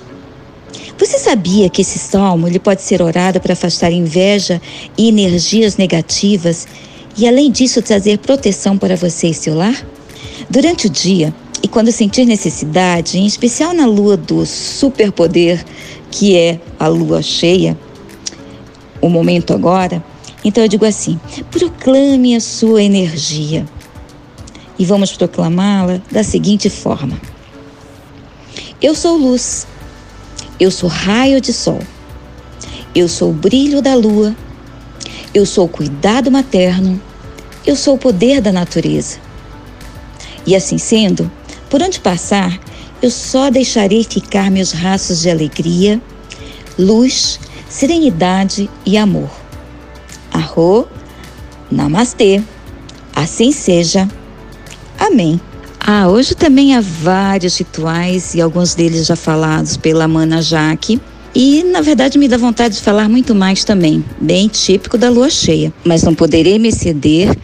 Você 0.99 1.17
sabia 1.17 1.69
que 1.69 1.81
esse 1.81 1.97
salmo 1.97 2.45
ele 2.45 2.59
pode 2.59 2.81
ser 2.81 3.01
orado 3.01 3.39
para 3.39 3.53
afastar 3.53 3.89
inveja 3.89 4.61
e 4.97 5.07
energias 5.07 5.77
negativas 5.77 6.67
e, 7.17 7.25
além 7.25 7.49
disso, 7.49 7.81
trazer 7.81 8.17
proteção 8.17 8.77
para 8.77 8.97
você 8.97 9.29
e 9.29 9.33
seu 9.33 9.55
lar? 9.55 9.81
Durante 10.49 10.87
o 10.87 10.89
dia, 10.89 11.33
e 11.63 11.69
quando 11.69 11.89
sentir 11.89 12.25
necessidade, 12.25 13.17
em 13.17 13.25
especial 13.25 13.73
na 13.73 13.85
lua 13.85 14.17
do 14.17 14.45
superpoder, 14.45 15.65
que 16.11 16.35
é 16.35 16.59
a 16.77 16.87
lua 16.87 17.21
cheia, 17.21 17.77
o 19.01 19.07
momento 19.07 19.53
agora, 19.53 20.03
então 20.43 20.61
eu 20.61 20.67
digo 20.67 20.83
assim: 20.83 21.17
proclame 21.49 22.35
a 22.35 22.41
sua 22.41 22.83
energia. 22.83 23.65
E 24.77 24.83
vamos 24.83 25.13
proclamá-la 25.13 26.01
da 26.11 26.23
seguinte 26.23 26.69
forma: 26.69 27.19
Eu 28.81 28.93
sou 28.93 29.17
luz, 29.17 29.65
eu 30.59 30.69
sou 30.69 30.89
raio 30.89 31.39
de 31.39 31.53
sol, 31.53 31.79
eu 32.93 33.07
sou 33.07 33.29
o 33.31 33.33
brilho 33.33 33.81
da 33.81 33.95
lua, 33.95 34.35
eu 35.33 35.45
sou 35.45 35.65
o 35.65 35.69
cuidado 35.69 36.29
materno, 36.29 37.01
eu 37.65 37.75
sou 37.75 37.95
o 37.95 37.99
poder 37.99 38.41
da 38.41 38.51
natureza. 38.51 39.17
E 40.45 40.55
assim 40.55 40.77
sendo, 40.77 41.31
por 41.69 41.81
onde 41.81 41.99
passar, 41.99 42.59
eu 43.01 43.09
só 43.09 43.49
deixarei 43.49 44.03
ficar 44.03 44.51
meus 44.51 44.71
rastros 44.71 45.21
de 45.21 45.29
alegria, 45.29 46.01
luz 46.77 47.39
serenidade 47.69 48.69
e 48.85 48.97
amor. 48.97 49.29
Arro, 50.33 50.87
namastê. 51.71 52.41
Assim 53.15 53.51
seja. 53.51 54.09
Amém. 54.97 55.39
Ah, 55.91 56.07
hoje 56.07 56.35
também 56.35 56.75
há 56.75 56.81
vários 56.81 57.57
rituais 57.57 58.35
e 58.35 58.41
alguns 58.41 58.75
deles 58.75 59.07
já 59.07 59.15
falados 59.15 59.75
pela 59.75 60.07
Mana 60.07 60.39
Jaque. 60.39 61.01
E, 61.33 61.63
na 61.63 61.81
verdade, 61.81 62.19
me 62.19 62.27
dá 62.27 62.37
vontade 62.37 62.75
de 62.75 62.81
falar 62.81 63.09
muito 63.09 63.33
mais 63.33 63.63
também, 63.63 64.05
bem 64.21 64.47
típico 64.47 64.99
da 64.99 65.09
lua 65.09 65.31
cheia. 65.31 65.73
Mas 65.83 66.03
não 66.03 66.13
poderei 66.13 66.59
me 66.59 66.67
exceder, 66.67 67.35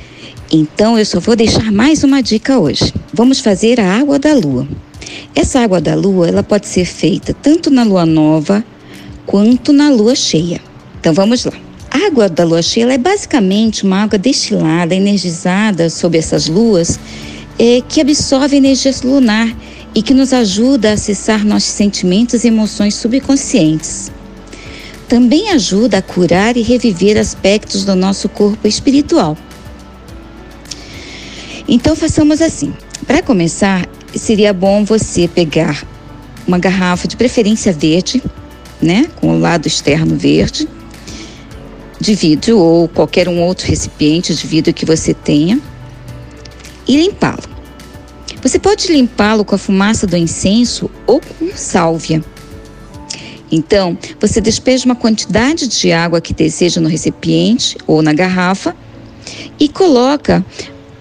então 0.52 0.96
eu 0.96 1.04
só 1.04 1.20
vou 1.20 1.36
deixar 1.36 1.72
mais 1.72 2.04
uma 2.04 2.22
dica 2.22 2.60
hoje. 2.60 2.94
Vamos 3.12 3.40
fazer 3.40 3.80
a 3.80 3.98
água 3.98 4.20
da 4.20 4.36
lua. 4.36 4.68
Essa 5.34 5.62
água 5.62 5.82
da 5.82 5.96
lua, 5.96 6.28
ela 6.28 6.44
pode 6.44 6.68
ser 6.68 6.86
feita 6.86 7.34
tanto 7.34 7.72
na 7.72 7.82
lua 7.82 8.06
nova 8.06 8.64
quanto 9.26 9.74
na 9.74 9.90
lua 9.90 10.14
cheia. 10.14 10.62
Então 11.00 11.16
vamos 11.16 11.46
lá. 11.46 11.54
A 11.90 12.06
água 12.06 12.30
da 12.30 12.44
lua 12.44 12.62
cheia 12.62 12.94
é 12.94 12.98
basicamente 13.00 13.86
uma 13.86 14.04
água 14.04 14.20
destilada, 14.20 14.94
energizada 14.94 15.90
sob 15.90 16.16
essas 16.16 16.48
luas, 16.48 17.00
é, 17.58 17.82
que 17.82 18.02
absorve 18.02 18.58
energia 18.58 18.94
lunar 19.04 19.56
e 19.94 20.02
que 20.02 20.14
nos 20.14 20.34
ajuda 20.34 20.90
a 20.90 20.94
acessar 20.94 21.46
nossos 21.46 21.70
sentimentos 21.70 22.44
e 22.44 22.48
emoções 22.48 22.96
subconscientes. 22.96 24.12
Também 25.08 25.50
ajuda 25.52 26.00
a 26.00 26.02
curar 26.02 26.58
e 26.58 26.62
reviver 26.62 27.18
aspectos 27.18 27.86
do 27.86 27.96
nosso 27.96 28.28
corpo 28.28 28.68
espiritual. 28.68 29.38
Então 31.68 31.96
façamos 31.96 32.42
assim. 32.42 32.74
Para 33.08 33.22
começar, 33.22 33.88
seria 34.16 34.52
bom 34.52 34.84
você 34.84 35.28
pegar 35.28 35.86
uma 36.48 36.58
garrafa 36.58 37.08
de 37.08 37.16
preferência 37.16 37.72
verde, 37.72 38.22
né, 38.82 39.08
com 39.16 39.36
o 39.36 39.40
lado 39.40 39.68
externo 39.68 40.16
verde, 40.16 40.68
de 42.00 42.14
vidro 42.14 42.60
ou 42.60 42.88
qualquer 42.88 43.30
um 43.30 43.42
outro 43.42 43.68
recipiente 43.68 44.36
de 44.36 44.46
vidro 44.46 44.74
que 44.74 44.86
você 44.86 45.14
tenha 45.14 45.60
e 46.88 46.98
limpá-lo. 46.98 47.56
Você 48.42 48.60
pode 48.60 48.92
limpá-lo 48.92 49.44
com 49.44 49.56
a 49.56 49.58
fumaça 49.58 50.06
do 50.06 50.16
incenso 50.16 50.90
ou 51.08 51.20
com 51.20 51.50
sálvia. 51.56 52.24
Então, 53.52 53.98
você 54.20 54.42
despeja 54.42 54.86
uma 54.86 54.96
quantidade 54.96 55.68
de 55.68 55.92
água 55.92 56.22
que 56.22 56.34
deseja 56.34 56.82
no 56.82 56.90
recipiente 56.90 57.78
ou 57.88 58.02
na 58.02 58.14
garrafa 58.14 58.76
e 59.60 59.70
coloca 59.70 60.46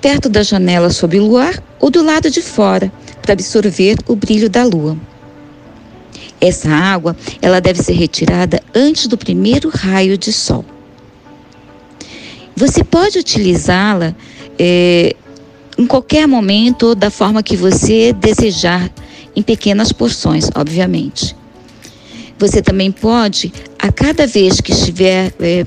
perto 0.00 0.28
da 0.28 0.42
janela 0.42 0.90
sob 0.90 1.18
o 1.18 1.24
luar 1.24 1.62
ou 1.80 1.90
do 1.90 2.02
lado 2.02 2.30
de 2.30 2.42
fora 2.42 2.92
para 3.20 3.32
absorver 3.32 3.96
o 4.06 4.14
brilho 4.14 4.48
da 4.50 4.64
lua. 4.64 4.96
Essa 6.40 6.68
água, 6.68 7.16
ela 7.40 7.60
deve 7.60 7.82
ser 7.82 7.94
retirada 7.94 8.62
antes 8.74 9.06
do 9.06 9.16
primeiro 9.16 9.70
raio 9.70 10.18
de 10.18 10.32
sol. 10.32 10.64
Você 12.54 12.84
pode 12.84 13.18
utilizá-la 13.18 14.14
é, 14.58 15.16
em 15.76 15.86
qualquer 15.86 16.26
momento, 16.26 16.94
da 16.94 17.10
forma 17.10 17.42
que 17.42 17.56
você 17.56 18.12
desejar, 18.12 18.90
em 19.36 19.42
pequenas 19.42 19.92
porções, 19.92 20.48
obviamente. 20.54 21.34
Você 22.38 22.62
também 22.62 22.90
pode, 22.90 23.52
a 23.78 23.90
cada 23.90 24.26
vez 24.26 24.60
que 24.60 24.72
estiver 24.72 25.32
é, 25.40 25.66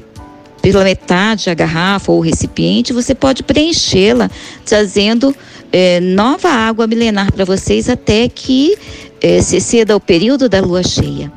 pela 0.62 0.84
metade 0.84 1.50
a 1.50 1.54
garrafa 1.54 2.12
ou 2.12 2.20
o 2.20 2.22
recipiente, 2.22 2.94
você 2.94 3.14
pode 3.14 3.44
preenchê-la, 3.44 4.30
trazendo 4.66 5.36
é, 5.72 6.00
nova 6.00 6.50
água 6.50 6.88
milenar 6.88 7.32
para 7.32 7.46
vocês 7.46 7.90
até 7.90 8.28
que 8.30 8.78
é, 9.22 9.42
se 9.42 9.60
ceda 9.60 9.96
o 9.96 10.00
período 10.00 10.48
da 10.48 10.62
lua 10.62 10.84
cheia. 10.84 11.32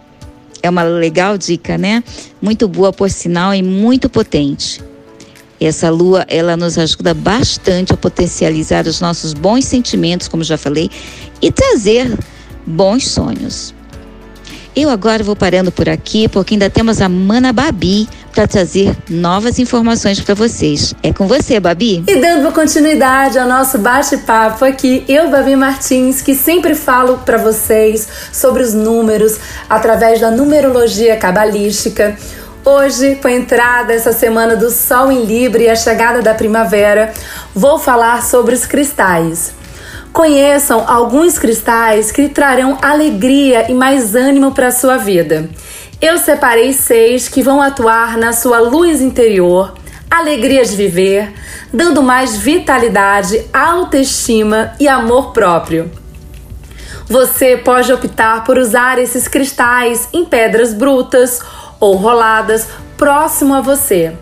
É 0.62 0.68
uma 0.68 0.82
legal 0.82 1.38
dica, 1.38 1.78
né? 1.78 2.04
Muito 2.40 2.68
boa, 2.68 2.92
por 2.92 3.10
sinal, 3.10 3.54
e 3.54 3.62
muito 3.62 4.10
potente. 4.10 4.80
Essa 5.60 5.90
lua, 5.90 6.24
ela 6.28 6.56
nos 6.56 6.78
ajuda 6.78 7.12
bastante 7.12 7.92
a 7.92 7.96
potencializar 7.96 8.86
os 8.86 9.00
nossos 9.00 9.34
bons 9.34 9.66
sentimentos, 9.66 10.26
como 10.26 10.42
já 10.42 10.56
falei, 10.56 10.90
e 11.42 11.52
trazer 11.52 12.18
bons 12.66 13.08
sonhos. 13.08 13.74
Eu 14.74 14.88
agora 14.88 15.22
vou 15.22 15.34
parando 15.34 15.72
por 15.72 15.88
aqui, 15.88 16.28
porque 16.28 16.54
ainda 16.54 16.70
temos 16.70 17.02
a 17.02 17.08
Mana 17.08 17.52
Babi 17.52 18.08
para 18.32 18.46
trazer 18.46 18.96
novas 19.08 19.58
informações 19.58 20.20
para 20.20 20.34
vocês. 20.34 20.94
É 21.02 21.12
com 21.12 21.26
você, 21.26 21.58
Babi. 21.58 22.04
E 22.06 22.20
dando 22.20 22.52
continuidade 22.52 23.36
ao 23.36 23.48
nosso 23.48 23.78
bate-papo 23.78 24.64
aqui, 24.64 25.04
eu, 25.08 25.28
Babi 25.28 25.56
Martins, 25.56 26.22
que 26.22 26.36
sempre 26.36 26.76
falo 26.76 27.18
para 27.18 27.36
vocês 27.36 28.06
sobre 28.32 28.62
os 28.62 28.72
números 28.72 29.36
através 29.68 30.20
da 30.20 30.30
numerologia 30.30 31.16
cabalística. 31.16 32.16
Hoje, 32.64 33.16
com 33.16 33.26
a 33.26 33.32
entrada 33.32 33.94
essa 33.94 34.12
semana 34.12 34.54
do 34.54 34.70
Sol 34.70 35.10
em 35.10 35.24
Libra 35.24 35.62
e 35.62 35.70
a 35.70 35.74
chegada 35.74 36.20
da 36.20 36.34
primavera, 36.34 37.10
vou 37.54 37.78
falar 37.78 38.22
sobre 38.22 38.54
os 38.54 38.66
cristais. 38.66 39.54
Conheçam 40.12 40.84
alguns 40.86 41.38
cristais 41.38 42.12
que 42.12 42.28
trarão 42.28 42.76
alegria 42.82 43.70
e 43.70 43.74
mais 43.74 44.14
ânimo 44.14 44.52
para 44.52 44.66
a 44.66 44.72
sua 44.72 44.98
vida. 44.98 45.48
Eu 46.02 46.18
separei 46.18 46.74
seis 46.74 47.30
que 47.30 47.42
vão 47.42 47.62
atuar 47.62 48.18
na 48.18 48.34
sua 48.34 48.58
luz 48.58 49.00
interior, 49.00 49.72
alegria 50.10 50.62
de 50.62 50.76
viver, 50.76 51.32
dando 51.72 52.02
mais 52.02 52.36
vitalidade, 52.36 53.42
autoestima 53.54 54.74
e 54.78 54.86
amor 54.86 55.32
próprio. 55.32 55.90
Você 57.08 57.56
pode 57.56 57.92
optar 57.92 58.44
por 58.44 58.56
usar 58.56 58.98
esses 58.98 59.26
cristais 59.26 60.08
em 60.12 60.24
pedras 60.24 60.72
brutas 60.74 61.40
ou 61.80 61.96
roladas 61.96 62.68
próximo 62.96 63.54
a 63.54 63.60
você. 63.60 64.14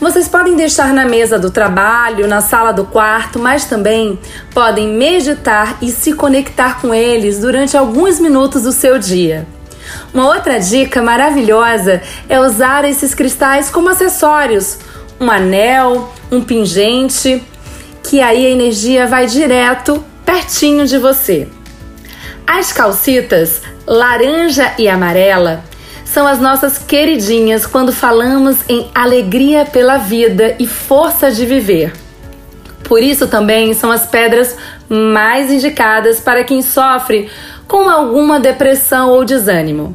Vocês 0.00 0.28
podem 0.28 0.56
deixar 0.56 0.92
na 0.92 1.06
mesa 1.06 1.38
do 1.38 1.50
trabalho, 1.50 2.26
na 2.26 2.42
sala 2.42 2.72
do 2.72 2.84
quarto, 2.84 3.38
mas 3.38 3.64
também 3.64 4.18
podem 4.52 4.88
meditar 4.88 5.78
e 5.80 5.90
se 5.90 6.12
conectar 6.12 6.80
com 6.80 6.92
eles 6.92 7.38
durante 7.38 7.76
alguns 7.76 8.18
minutos 8.20 8.62
do 8.62 8.72
seu 8.72 8.98
dia. 8.98 9.46
Uma 10.12 10.26
outra 10.26 10.58
dica 10.58 11.00
maravilhosa 11.00 12.02
é 12.28 12.38
usar 12.38 12.84
esses 12.84 13.14
cristais 13.14 13.70
como 13.70 13.88
acessórios, 13.88 14.78
um 15.18 15.30
anel, 15.30 16.12
um 16.30 16.42
pingente, 16.42 17.42
que 18.02 18.20
aí 18.20 18.46
a 18.46 18.50
energia 18.50 19.06
vai 19.06 19.26
direto 19.26 20.04
pertinho 20.26 20.86
de 20.86 20.98
você. 20.98 21.48
As 22.46 22.70
calcitas 22.70 23.62
laranja 23.86 24.74
e 24.78 24.88
amarela 24.88 25.64
são 26.16 26.26
as 26.26 26.40
nossas 26.40 26.78
queridinhas 26.78 27.66
quando 27.66 27.92
falamos 27.92 28.56
em 28.70 28.88
alegria 28.94 29.66
pela 29.66 29.98
vida 29.98 30.56
e 30.58 30.66
força 30.66 31.30
de 31.30 31.44
viver. 31.44 31.92
Por 32.84 33.02
isso 33.02 33.28
também 33.28 33.74
são 33.74 33.90
as 33.90 34.06
pedras 34.06 34.56
mais 34.88 35.50
indicadas 35.50 36.18
para 36.18 36.42
quem 36.42 36.62
sofre 36.62 37.30
com 37.68 37.90
alguma 37.90 38.40
depressão 38.40 39.10
ou 39.10 39.26
desânimo. 39.26 39.94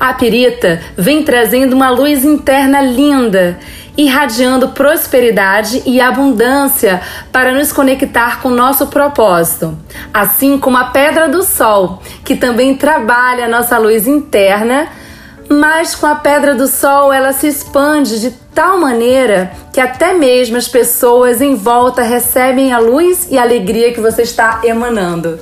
A 0.00 0.14
pirita 0.14 0.80
vem 0.96 1.22
trazendo 1.22 1.74
uma 1.74 1.90
luz 1.90 2.24
interna 2.24 2.80
linda, 2.80 3.58
irradiando 3.98 4.70
prosperidade 4.70 5.82
e 5.84 6.00
abundância 6.00 7.02
para 7.30 7.52
nos 7.52 7.70
conectar 7.70 8.40
com 8.40 8.48
nosso 8.48 8.86
propósito, 8.86 9.76
assim 10.10 10.58
como 10.58 10.78
a 10.78 10.84
pedra 10.84 11.28
do 11.28 11.42
sol, 11.42 12.02
que 12.24 12.34
também 12.34 12.74
trabalha 12.74 13.44
a 13.44 13.48
nossa 13.48 13.76
luz 13.76 14.06
interna 14.06 14.88
mas 15.48 15.94
com 15.94 16.06
a 16.06 16.14
pedra 16.14 16.54
do 16.54 16.66
sol 16.66 17.12
ela 17.12 17.32
se 17.32 17.46
expande 17.46 18.20
de 18.20 18.30
tal 18.54 18.78
maneira 18.78 19.52
que 19.72 19.80
até 19.80 20.14
mesmo 20.14 20.56
as 20.56 20.68
pessoas 20.68 21.40
em 21.40 21.54
volta 21.54 22.02
recebem 22.02 22.72
a 22.72 22.78
luz 22.78 23.26
e 23.30 23.36
a 23.36 23.42
alegria 23.42 23.92
que 23.92 24.00
você 24.00 24.22
está 24.22 24.60
emanando. 24.64 25.38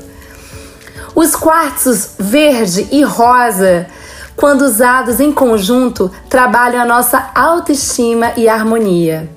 Os 1.15 1.37
quartzos 1.37 2.15
verde 2.19 2.89
e 2.91 3.03
rosa, 3.03 3.87
quando 4.35 4.63
usados 4.63 5.21
em 5.21 5.31
conjunto, 5.31 6.11
trabalham 6.29 6.81
a 6.81 6.87
nossa 6.87 7.31
autoestima 7.35 8.33
e 8.37 8.49
harmonia. 8.49 9.29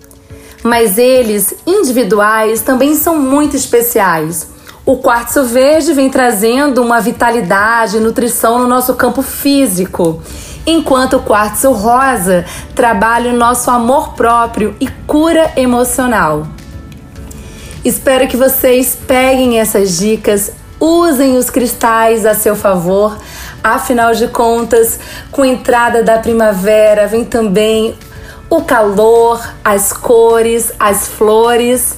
Mas 0.63 0.97
eles, 0.97 1.54
individuais, 1.67 2.62
também 2.62 2.95
são 2.95 3.19
muito 3.19 3.56
especiais. 3.56 4.47
O 4.86 4.97
quartzo 4.97 5.43
verde 5.43 5.93
vem 5.93 6.10
trazendo 6.10 6.82
uma 6.82 7.01
vitalidade 7.01 7.97
e 7.97 7.99
nutrição 7.99 8.58
no 8.58 8.67
nosso 8.67 8.93
campo 8.93 9.21
físico 9.21 10.21
enquanto 10.65 11.17
o 11.17 11.21
quartzo 11.21 11.71
rosa 11.71 12.45
trabalha 12.73 13.32
o 13.32 13.38
nosso 13.38 13.69
amor 13.69 14.13
próprio 14.13 14.75
e 14.80 14.88
cura 15.06 15.51
emocional. 15.56 16.47
Espero 17.84 18.28
que 18.28 18.36
vocês 18.36 18.97
peguem 19.08 19.60
essas 19.60 19.97
dicas, 19.97 20.51
usem 20.80 21.38
os 21.38 21.49
cristais 21.49 22.25
a 22.25 22.34
seu 22.34 22.56
favor. 22.56 23.17
Afinal 23.63 24.13
de 24.13 24.28
contas, 24.28 24.99
com 25.32 25.43
a 25.43 25.47
entrada 25.47 26.01
da 26.01 26.17
primavera 26.17 27.08
vem 27.08 27.23
também 27.23 27.95
o 28.49 28.63
calor, 28.63 29.41
as 29.63 29.93
cores, 29.93 30.71
as 30.80 31.08
flores 31.08 31.97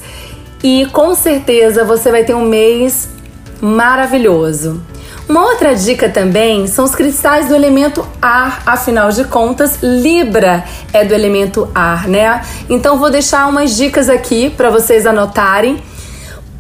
e 0.64 0.86
com 0.88 1.14
certeza 1.14 1.86
você 1.86 2.12
vai 2.12 2.24
ter 2.24 2.34
um 2.34 2.46
mês 2.46 3.10
maravilhoso. 3.62 4.82
Uma 5.28 5.42
outra 5.42 5.76
dica 5.76 6.10
também 6.10 6.68
são 6.68 6.86
os 6.86 6.96
cristais 6.96 7.48
do 7.48 7.56
elemento 7.56 8.08
ar, 8.22 8.64
afinal 8.66 9.10
de 9.12 9.26
contas, 9.26 9.80
Libra 9.82 10.64
é 10.94 11.04
do 11.04 11.14
elemento 11.14 11.70
ar, 11.76 12.08
né? 12.08 12.42
Então 12.70 12.98
vou 12.98 13.10
deixar 13.10 13.48
umas 13.48 13.76
dicas 13.76 14.10
aqui 14.10 14.50
para 14.50 14.70
vocês 14.70 15.06
anotarem. 15.06 15.84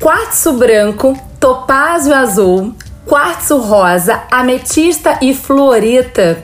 Quartzo 0.01 0.53
branco, 0.53 1.17
topázio 1.39 2.13
azul, 2.13 2.75
quartzo 3.06 3.58
rosa, 3.58 4.21
ametista 4.30 5.17
e 5.21 5.34
fluorita 5.34 6.43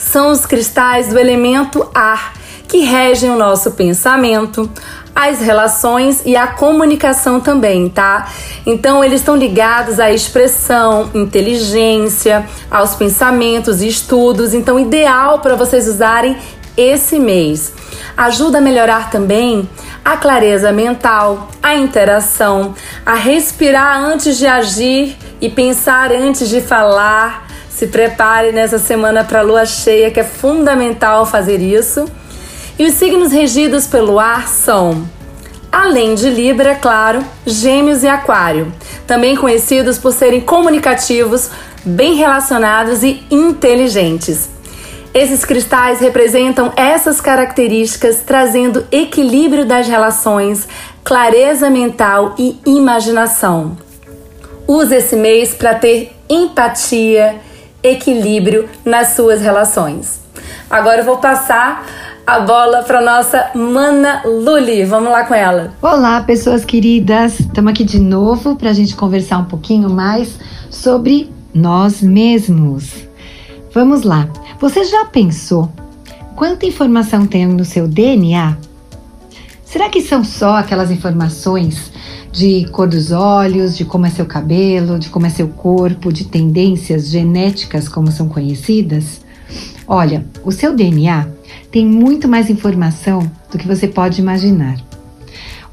são 0.00 0.32
os 0.32 0.46
cristais 0.46 1.08
do 1.08 1.18
elemento 1.18 1.88
ar 1.94 2.32
que 2.66 2.78
regem 2.78 3.30
o 3.30 3.36
nosso 3.36 3.72
pensamento, 3.72 4.70
as 5.14 5.40
relações 5.40 6.22
e 6.24 6.36
a 6.36 6.46
comunicação 6.46 7.40
também, 7.40 7.88
tá? 7.88 8.28
Então 8.64 9.02
eles 9.04 9.20
estão 9.20 9.36
ligados 9.36 10.00
à 10.00 10.10
expressão, 10.10 11.10
inteligência, 11.14 12.46
aos 12.70 12.94
pensamentos 12.94 13.82
e 13.82 13.88
estudos, 13.88 14.54
então 14.54 14.78
ideal 14.78 15.40
para 15.40 15.54
vocês 15.54 15.86
usarem 15.88 16.36
esse 16.76 17.18
mês. 17.18 17.72
Ajuda 18.16 18.58
a 18.58 18.60
melhorar 18.60 19.10
também 19.10 19.68
a 20.04 20.16
clareza 20.16 20.72
mental, 20.72 21.48
a 21.62 21.74
interação, 21.74 22.74
a 23.04 23.14
respirar 23.14 23.98
antes 23.98 24.38
de 24.38 24.46
agir 24.46 25.16
e 25.40 25.48
pensar 25.48 26.12
antes 26.12 26.48
de 26.48 26.60
falar. 26.60 27.48
Se 27.68 27.86
prepare 27.86 28.52
nessa 28.52 28.78
semana 28.78 29.24
para 29.24 29.38
a 29.40 29.42
lua 29.42 29.64
cheia, 29.64 30.10
que 30.10 30.20
é 30.20 30.24
fundamental 30.24 31.24
fazer 31.24 31.60
isso. 31.60 32.06
E 32.80 32.86
os 32.86 32.94
signos 32.94 33.30
regidos 33.30 33.86
pelo 33.86 34.18
ar 34.18 34.48
são, 34.48 35.06
além 35.70 36.14
de 36.14 36.30
Libra, 36.30 36.74
claro, 36.74 37.22
Gêmeos 37.44 38.02
e 38.02 38.08
Aquário, 38.08 38.72
também 39.06 39.36
conhecidos 39.36 39.98
por 39.98 40.14
serem 40.14 40.40
comunicativos, 40.40 41.50
bem 41.84 42.14
relacionados 42.14 43.02
e 43.02 43.22
inteligentes. 43.30 44.48
Esses 45.12 45.44
cristais 45.44 46.00
representam 46.00 46.72
essas 46.74 47.20
características, 47.20 48.22
trazendo 48.24 48.86
equilíbrio 48.90 49.66
das 49.66 49.86
relações, 49.86 50.66
clareza 51.04 51.68
mental 51.68 52.34
e 52.38 52.58
imaginação. 52.64 53.76
Use 54.66 54.94
esse 54.94 55.16
mês 55.16 55.52
para 55.52 55.74
ter 55.74 56.16
empatia, 56.30 57.42
equilíbrio 57.82 58.70
nas 58.86 59.08
suas 59.08 59.42
relações. 59.42 60.18
Agora 60.70 61.02
eu 61.02 61.04
vou 61.04 61.18
passar 61.18 61.84
a 62.30 62.38
bola 62.38 62.84
para 62.84 63.00
nossa 63.00 63.50
Mana 63.56 64.22
Luli. 64.24 64.84
Vamos 64.84 65.10
lá 65.10 65.24
com 65.24 65.34
ela. 65.34 65.74
Olá, 65.82 66.22
pessoas 66.22 66.64
queridas. 66.64 67.40
Estamos 67.40 67.72
aqui 67.72 67.82
de 67.82 67.98
novo 67.98 68.54
para 68.54 68.70
a 68.70 68.72
gente 68.72 68.94
conversar 68.94 69.38
um 69.38 69.46
pouquinho 69.46 69.90
mais 69.90 70.38
sobre 70.70 71.28
nós 71.52 72.00
mesmos. 72.00 72.92
Vamos 73.74 74.04
lá. 74.04 74.28
Você 74.60 74.84
já 74.84 75.06
pensou 75.06 75.72
quanta 76.36 76.64
informação 76.64 77.26
tem 77.26 77.48
no 77.48 77.64
seu 77.64 77.88
DNA? 77.88 78.56
Será 79.64 79.88
que 79.88 80.00
são 80.00 80.22
só 80.22 80.58
aquelas 80.58 80.92
informações 80.92 81.90
de 82.30 82.64
cor 82.68 82.86
dos 82.86 83.10
olhos, 83.10 83.76
de 83.76 83.84
como 83.84 84.06
é 84.06 84.10
seu 84.10 84.24
cabelo, 84.24 85.00
de 85.00 85.08
como 85.08 85.26
é 85.26 85.30
seu 85.30 85.48
corpo, 85.48 86.12
de 86.12 86.26
tendências 86.26 87.08
genéticas 87.08 87.88
como 87.88 88.12
são 88.12 88.28
conhecidas? 88.28 89.20
Olha, 89.92 90.24
o 90.44 90.52
seu 90.52 90.72
DNA 90.72 91.26
tem 91.68 91.84
muito 91.84 92.28
mais 92.28 92.48
informação 92.48 93.28
do 93.50 93.58
que 93.58 93.66
você 93.66 93.88
pode 93.88 94.20
imaginar. 94.20 94.76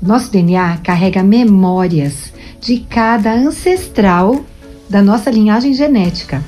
O 0.01 0.07
nosso 0.07 0.31
DNA 0.31 0.79
carrega 0.83 1.21
memórias 1.21 2.33
de 2.59 2.79
cada 2.79 3.31
ancestral 3.31 4.43
da 4.89 5.03
nossa 5.03 5.29
linhagem 5.29 5.71
genética. 5.71 6.43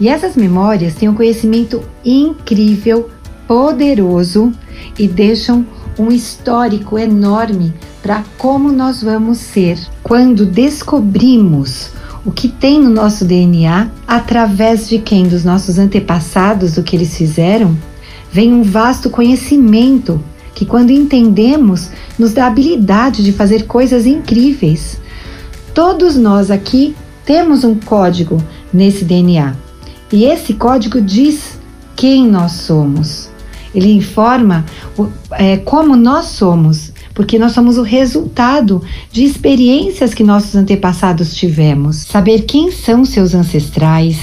E 0.00 0.08
essas 0.08 0.36
memórias 0.36 0.94
têm 0.94 1.10
um 1.10 1.14
conhecimento 1.14 1.82
incrível, 2.02 3.10
poderoso 3.46 4.50
e 4.98 5.06
deixam 5.06 5.66
um 5.98 6.08
histórico 6.08 6.98
enorme 6.98 7.74
para 8.02 8.24
como 8.38 8.72
nós 8.72 9.02
vamos 9.02 9.36
ser 9.36 9.78
quando 10.02 10.46
descobrimos 10.46 11.90
o 12.24 12.30
que 12.30 12.48
tem 12.48 12.80
no 12.80 12.90
nosso 12.90 13.24
DNA 13.24 13.90
através 14.06 14.88
de 14.88 14.98
quem 14.98 15.26
dos 15.26 15.44
nossos 15.44 15.78
antepassados, 15.78 16.76
o 16.76 16.82
que 16.82 16.96
eles 16.96 17.16
fizeram, 17.16 17.76
vem 18.30 18.52
um 18.52 18.62
vasto 18.62 19.08
conhecimento 19.08 20.22
que 20.54 20.66
quando 20.66 20.90
entendemos 20.90 21.90
nos 22.18 22.32
dá 22.32 22.44
a 22.44 22.48
habilidade 22.48 23.24
de 23.24 23.32
fazer 23.32 23.66
coisas 23.66 24.04
incríveis. 24.04 25.00
Todos 25.72 26.16
nós 26.16 26.50
aqui 26.50 26.94
temos 27.24 27.64
um 27.64 27.74
código 27.74 28.42
nesse 28.72 29.04
DNA. 29.04 29.56
E 30.12 30.24
esse 30.24 30.54
código 30.54 31.00
diz 31.00 31.58
quem 31.96 32.26
nós 32.26 32.52
somos. 32.52 33.30
Ele 33.74 33.92
informa 33.92 34.64
é, 35.32 35.56
como 35.56 35.94
nós 35.96 36.26
somos, 36.26 36.89
porque 37.20 37.38
nós 37.38 37.52
somos 37.52 37.76
o 37.76 37.82
resultado 37.82 38.82
de 39.12 39.24
experiências 39.24 40.14
que 40.14 40.24
nossos 40.24 40.54
antepassados 40.54 41.34
tivemos. 41.34 41.96
Saber 41.96 42.46
quem 42.46 42.72
são 42.72 43.04
seus 43.04 43.34
ancestrais, 43.34 44.16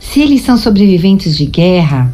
se 0.00 0.20
eles 0.20 0.42
são 0.42 0.56
sobreviventes 0.56 1.36
de 1.36 1.46
guerra, 1.46 2.12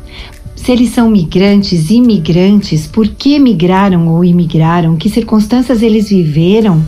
se 0.55 0.71
eles 0.71 0.91
são 0.91 1.09
migrantes, 1.11 1.89
imigrantes, 1.89 2.87
por 2.87 3.09
que 3.09 3.39
migraram 3.39 4.07
ou 4.07 4.23
imigraram, 4.23 4.99
que 4.99 5.09
circunstâncias 5.09 5.81
eles 5.81 6.11
viveram, 6.11 6.87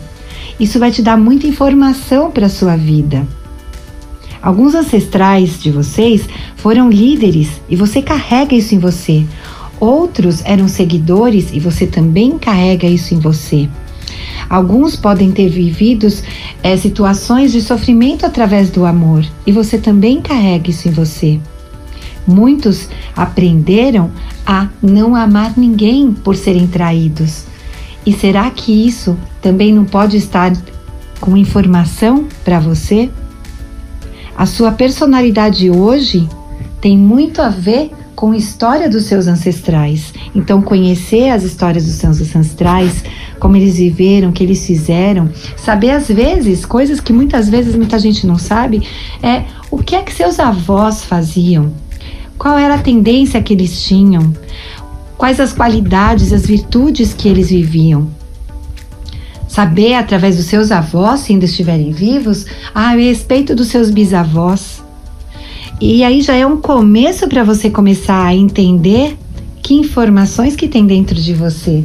isso 0.61 0.79
vai 0.79 0.90
te 0.90 1.00
dar 1.00 1.16
muita 1.16 1.46
informação 1.46 2.31
para 2.31 2.44
a 2.44 2.50
sua 2.50 2.76
vida. 2.76 3.26
Alguns 4.42 4.74
ancestrais 4.74 5.62
de 5.62 5.70
vocês 5.70 6.29
foram 6.57 6.90
líderes 6.90 7.48
e 7.70 7.76
você 7.76 8.03
carrega 8.03 8.55
isso 8.55 8.74
em 8.74 8.79
você. 8.79 9.24
Outros 9.80 10.42
eram 10.44 10.68
seguidores 10.68 11.50
e 11.52 11.58
você 11.58 11.86
também 11.86 12.38
carrega 12.38 12.86
isso 12.86 13.14
em 13.14 13.18
você. 13.18 13.66
Alguns 14.48 14.94
podem 14.94 15.32
ter 15.32 15.48
vivido 15.48 16.06
é, 16.62 16.76
situações 16.76 17.50
de 17.50 17.62
sofrimento 17.62 18.26
através 18.26 18.68
do 18.68 18.84
amor 18.84 19.24
e 19.46 19.52
você 19.52 19.78
também 19.78 20.20
carrega 20.20 20.68
isso 20.68 20.86
em 20.86 20.90
você. 20.90 21.40
Muitos 22.26 22.88
aprenderam 23.16 24.10
a 24.46 24.68
não 24.82 25.16
amar 25.16 25.54
ninguém 25.56 26.12
por 26.12 26.36
serem 26.36 26.66
traídos. 26.66 27.44
E 28.04 28.12
será 28.12 28.50
que 28.50 28.86
isso 28.86 29.16
também 29.40 29.72
não 29.72 29.84
pode 29.84 30.16
estar 30.16 30.52
com 31.20 31.36
informação 31.36 32.26
para 32.44 32.58
você? 32.58 33.10
A 34.36 34.46
sua 34.46 34.72
personalidade 34.72 35.70
hoje 35.70 36.28
tem 36.80 36.96
muito 36.96 37.42
a 37.42 37.48
ver 37.48 37.90
com 38.20 38.33
a 38.33 38.37
história 38.37 38.87
dos 38.87 39.04
seus 39.04 39.26
ancestrais. 39.26 40.12
Então, 40.35 40.61
conhecer 40.61 41.30
as 41.30 41.42
histórias 41.42 41.87
dos 41.87 41.94
seus 41.94 42.20
ancestrais, 42.20 43.02
como 43.38 43.56
eles 43.56 43.78
viveram, 43.78 44.28
o 44.28 44.33
que 44.33 44.44
eles 44.44 44.66
fizeram, 44.66 45.30
saber 45.56 45.92
às 45.92 46.09
vezes 46.09 46.66
coisas 46.66 47.00
que 47.00 47.14
muitas 47.14 47.48
vezes 47.48 47.74
muita 47.74 47.98
gente 47.98 48.26
não 48.26 48.37
sabe, 48.37 48.87
é 49.22 49.44
o 49.70 49.78
que 49.78 49.96
é 49.96 50.02
que 50.02 50.12
seus 50.12 50.38
avós 50.38 51.02
faziam, 51.02 51.72
qual 52.37 52.59
era 52.59 52.74
a 52.74 52.83
tendência 52.83 53.40
que 53.40 53.54
eles 53.54 53.85
tinham, 53.85 54.35
quais 55.16 55.40
as 55.40 55.54
qualidades, 55.54 56.30
as 56.30 56.44
virtudes 56.44 57.14
que 57.14 57.26
eles 57.26 57.48
viviam 57.48 58.06
saber 59.48 59.94
através 59.94 60.37
dos 60.37 60.44
seus 60.44 60.70
avós, 60.70 61.20
se 61.20 61.33
ainda 61.33 61.46
estiverem 61.46 61.90
vivos, 61.90 62.44
a 62.74 62.90
respeito 62.90 63.54
dos 63.54 63.68
seus 63.68 63.90
bisavós. 63.90 64.79
E 65.80 66.04
aí 66.04 66.20
já 66.20 66.34
é 66.34 66.44
um 66.44 66.58
começo 66.58 67.26
para 67.26 67.42
você 67.42 67.70
começar 67.70 68.22
a 68.22 68.34
entender 68.34 69.16
que 69.62 69.72
informações 69.72 70.54
que 70.54 70.68
tem 70.68 70.86
dentro 70.86 71.14
de 71.14 71.32
você. 71.32 71.82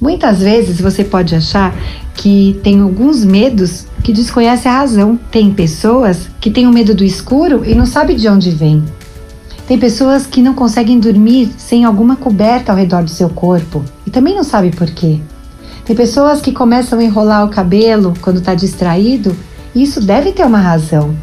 Muitas 0.00 0.38
vezes 0.38 0.80
você 0.80 1.02
pode 1.02 1.34
achar 1.34 1.74
que 2.14 2.60
tem 2.62 2.78
alguns 2.78 3.24
medos 3.24 3.86
que 4.04 4.12
desconhece 4.12 4.68
a 4.68 4.78
razão. 4.78 5.18
Tem 5.32 5.52
pessoas 5.52 6.30
que 6.40 6.48
têm 6.48 6.68
o 6.68 6.72
medo 6.72 6.94
do 6.94 7.02
escuro 7.02 7.64
e 7.64 7.74
não 7.74 7.86
sabe 7.86 8.14
de 8.14 8.28
onde 8.28 8.52
vem. 8.52 8.84
Tem 9.66 9.76
pessoas 9.76 10.24
que 10.24 10.40
não 10.40 10.54
conseguem 10.54 11.00
dormir 11.00 11.50
sem 11.58 11.84
alguma 11.84 12.14
coberta 12.14 12.70
ao 12.70 12.78
redor 12.78 13.02
do 13.02 13.10
seu 13.10 13.28
corpo 13.28 13.84
e 14.06 14.10
também 14.10 14.36
não 14.36 14.44
sabe 14.44 14.70
por 14.70 14.88
quê. 14.90 15.18
Tem 15.84 15.96
pessoas 15.96 16.40
que 16.40 16.52
começam 16.52 17.00
a 17.00 17.02
enrolar 17.02 17.44
o 17.44 17.50
cabelo 17.50 18.14
quando 18.20 18.36
está 18.36 18.54
distraído, 18.54 19.34
e 19.74 19.82
isso 19.82 20.00
deve 20.00 20.30
ter 20.30 20.46
uma 20.46 20.60
razão. 20.60 21.16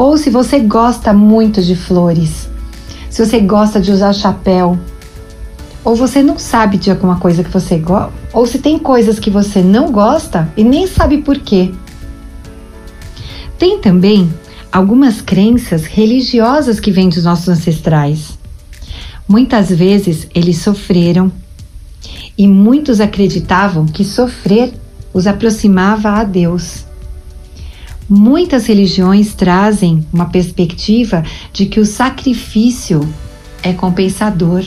Ou 0.00 0.16
se 0.16 0.30
você 0.30 0.60
gosta 0.60 1.12
muito 1.12 1.60
de 1.60 1.76
flores, 1.76 2.48
se 3.10 3.22
você 3.22 3.38
gosta 3.38 3.78
de 3.78 3.92
usar 3.92 4.14
chapéu, 4.14 4.78
ou 5.84 5.94
você 5.94 6.22
não 6.22 6.38
sabe 6.38 6.78
de 6.78 6.90
alguma 6.90 7.18
coisa 7.18 7.44
que 7.44 7.50
você 7.50 7.76
gosta, 7.76 8.10
ou 8.32 8.46
se 8.46 8.60
tem 8.60 8.78
coisas 8.78 9.18
que 9.18 9.28
você 9.28 9.60
não 9.60 9.92
gosta 9.92 10.50
e 10.56 10.64
nem 10.64 10.86
sabe 10.86 11.18
por 11.18 11.38
quê. 11.38 11.70
Tem 13.58 13.78
também 13.78 14.32
algumas 14.72 15.20
crenças 15.20 15.84
religiosas 15.84 16.80
que 16.80 16.90
vêm 16.90 17.10
dos 17.10 17.24
nossos 17.24 17.50
ancestrais. 17.50 18.38
Muitas 19.28 19.68
vezes 19.68 20.26
eles 20.34 20.62
sofreram 20.62 21.30
e 22.38 22.48
muitos 22.48 23.02
acreditavam 23.02 23.84
que 23.84 24.02
sofrer 24.02 24.72
os 25.12 25.26
aproximava 25.26 26.08
a 26.12 26.24
Deus. 26.24 26.88
Muitas 28.12 28.66
religiões 28.66 29.34
trazem 29.34 30.04
uma 30.12 30.24
perspectiva 30.24 31.22
de 31.52 31.66
que 31.66 31.78
o 31.78 31.86
sacrifício 31.86 33.08
é 33.62 33.72
compensador. 33.72 34.64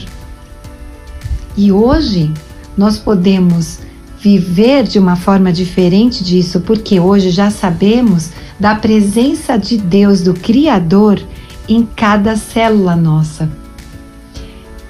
E 1.54 1.70
hoje 1.70 2.32
nós 2.74 2.98
podemos 2.98 3.80
viver 4.18 4.84
de 4.84 4.98
uma 4.98 5.14
forma 5.14 5.52
diferente 5.52 6.24
disso, 6.24 6.60
porque 6.62 6.98
hoje 6.98 7.28
já 7.28 7.50
sabemos 7.50 8.30
da 8.58 8.74
presença 8.76 9.58
de 9.58 9.76
Deus, 9.76 10.22
do 10.22 10.32
Criador, 10.32 11.20
em 11.68 11.84
cada 11.84 12.38
célula 12.38 12.96
nossa. 12.96 13.50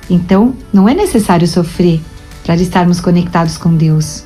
Então, 0.08 0.54
não 0.72 0.88
é 0.88 0.94
necessário 0.94 1.48
sofrer 1.48 2.00
para 2.44 2.54
estarmos 2.54 3.00
conectados 3.00 3.58
com 3.58 3.74
Deus. 3.74 4.23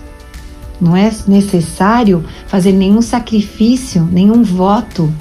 Não 0.80 0.96
é 0.96 1.10
necessário 1.26 2.24
fazer 2.46 2.72
nenhum 2.72 3.02
sacrifício, 3.02 4.08
nenhum 4.10 4.42
voto 4.42 5.12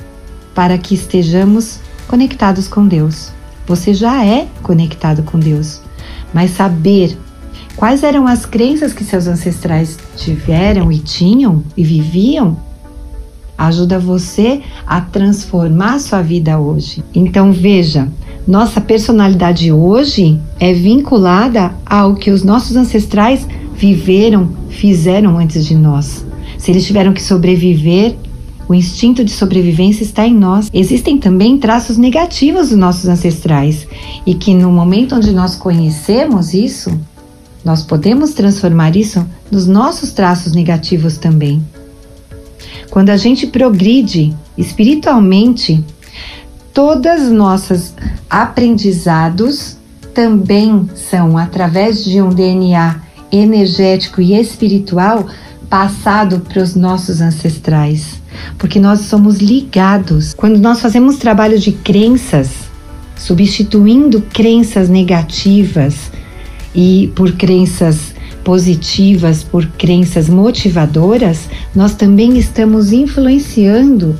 para 0.53 0.77
que 0.77 0.95
estejamos 0.95 1.79
conectados 2.07 2.67
com 2.67 2.87
Deus. 2.87 3.31
Você 3.65 3.93
já 3.93 4.25
é 4.25 4.47
conectado 4.63 5.23
com 5.23 5.39
Deus, 5.39 5.81
mas 6.33 6.51
saber 6.51 7.17
quais 7.75 8.03
eram 8.03 8.27
as 8.27 8.45
crenças 8.45 8.93
que 8.93 9.03
seus 9.03 9.27
ancestrais 9.27 9.97
tiveram 10.15 10.91
e 10.91 10.99
tinham 10.99 11.63
e 11.75 11.83
viviam 11.83 12.57
ajuda 13.57 13.97
você 13.97 14.61
a 14.85 15.01
transformar 15.01 15.99
sua 15.99 16.21
vida 16.21 16.59
hoje. 16.59 17.03
Então 17.13 17.51
veja, 17.51 18.07
nossa 18.47 18.79
personalidade 18.79 19.71
hoje 19.71 20.39
é 20.59 20.73
vinculada 20.73 21.73
ao 21.85 22.15
que 22.15 22.29
os 22.29 22.43
nossos 22.43 22.75
ancestrais 22.75 23.47
viveram, 23.77 24.49
fizeram 24.69 25.37
antes 25.37 25.65
de 25.65 25.75
nós. 25.75 26.25
Se 26.57 26.71
eles 26.71 26.85
tiveram 26.85 27.13
que 27.13 27.21
sobreviver, 27.21 28.15
o 28.67 28.73
instinto 28.73 29.23
de 29.23 29.31
sobrevivência 29.31 30.03
está 30.03 30.27
em 30.27 30.33
nós. 30.33 30.69
Existem 30.73 31.17
também 31.17 31.57
traços 31.57 31.97
negativos 31.97 32.69
dos 32.69 32.77
nossos 32.77 33.07
ancestrais 33.07 33.87
e 34.25 34.33
que 34.33 34.53
no 34.53 34.71
momento 34.71 35.15
onde 35.15 35.31
nós 35.31 35.55
conhecemos 35.55 36.53
isso, 36.53 36.99
nós 37.63 37.83
podemos 37.83 38.31
transformar 38.33 38.95
isso 38.95 39.25
nos 39.49 39.67
nossos 39.67 40.11
traços 40.11 40.53
negativos 40.53 41.17
também. 41.17 41.63
Quando 42.89 43.09
a 43.09 43.17
gente 43.17 43.47
progride 43.47 44.33
espiritualmente, 44.57 45.83
todas 46.73 47.29
nossas 47.31 47.93
aprendizados 48.29 49.77
também 50.13 50.89
são 50.95 51.37
através 51.37 52.03
de 52.03 52.21
um 52.21 52.29
DNA 52.29 53.06
energético 53.31 54.21
e 54.21 54.33
espiritual 54.33 55.27
passado 55.69 56.39
para 56.39 56.61
os 56.61 56.75
nossos 56.75 57.21
ancestrais, 57.21 58.21
porque 58.57 58.79
nós 58.79 59.01
somos 59.01 59.37
ligados. 59.37 60.33
Quando 60.33 60.57
nós 60.59 60.79
fazemos 60.79 61.17
trabalho 61.17 61.59
de 61.59 61.71
crenças, 61.71 62.49
substituindo 63.15 64.21
crenças 64.21 64.87
negativas 64.89 66.11
e 66.73 67.11
por 67.15 67.33
crenças 67.33 68.15
positivas, 68.43 69.43
por 69.43 69.65
crenças 69.65 70.29
motivadoras, 70.29 71.49
nós 71.75 71.95
também 71.95 72.37
estamos 72.37 72.93
influenciando 72.93 74.17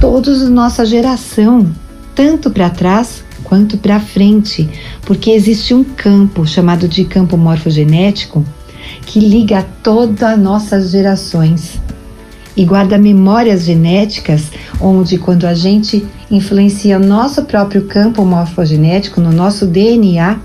todos 0.00 0.42
a 0.42 0.48
nossa 0.48 0.84
geração, 0.86 1.70
tanto 2.14 2.50
para 2.50 2.70
trás 2.70 3.25
quanto 3.46 3.78
para 3.78 4.00
frente, 4.00 4.68
porque 5.02 5.30
existe 5.30 5.72
um 5.72 5.84
campo 5.84 6.44
chamado 6.44 6.88
de 6.88 7.04
campo 7.04 7.36
morfogenético 7.36 8.44
que 9.06 9.20
liga 9.20 9.64
todas 9.84 10.22
as 10.22 10.38
nossas 10.38 10.90
gerações 10.90 11.80
e 12.56 12.64
guarda 12.64 12.98
memórias 12.98 13.64
genéticas, 13.64 14.50
onde 14.80 15.16
quando 15.16 15.46
a 15.46 15.54
gente 15.54 16.04
influencia 16.28 16.98
nosso 16.98 17.44
próprio 17.44 17.84
campo 17.84 18.24
morfogenético, 18.24 19.20
no 19.20 19.30
nosso 19.30 19.64
DNA, 19.64 20.40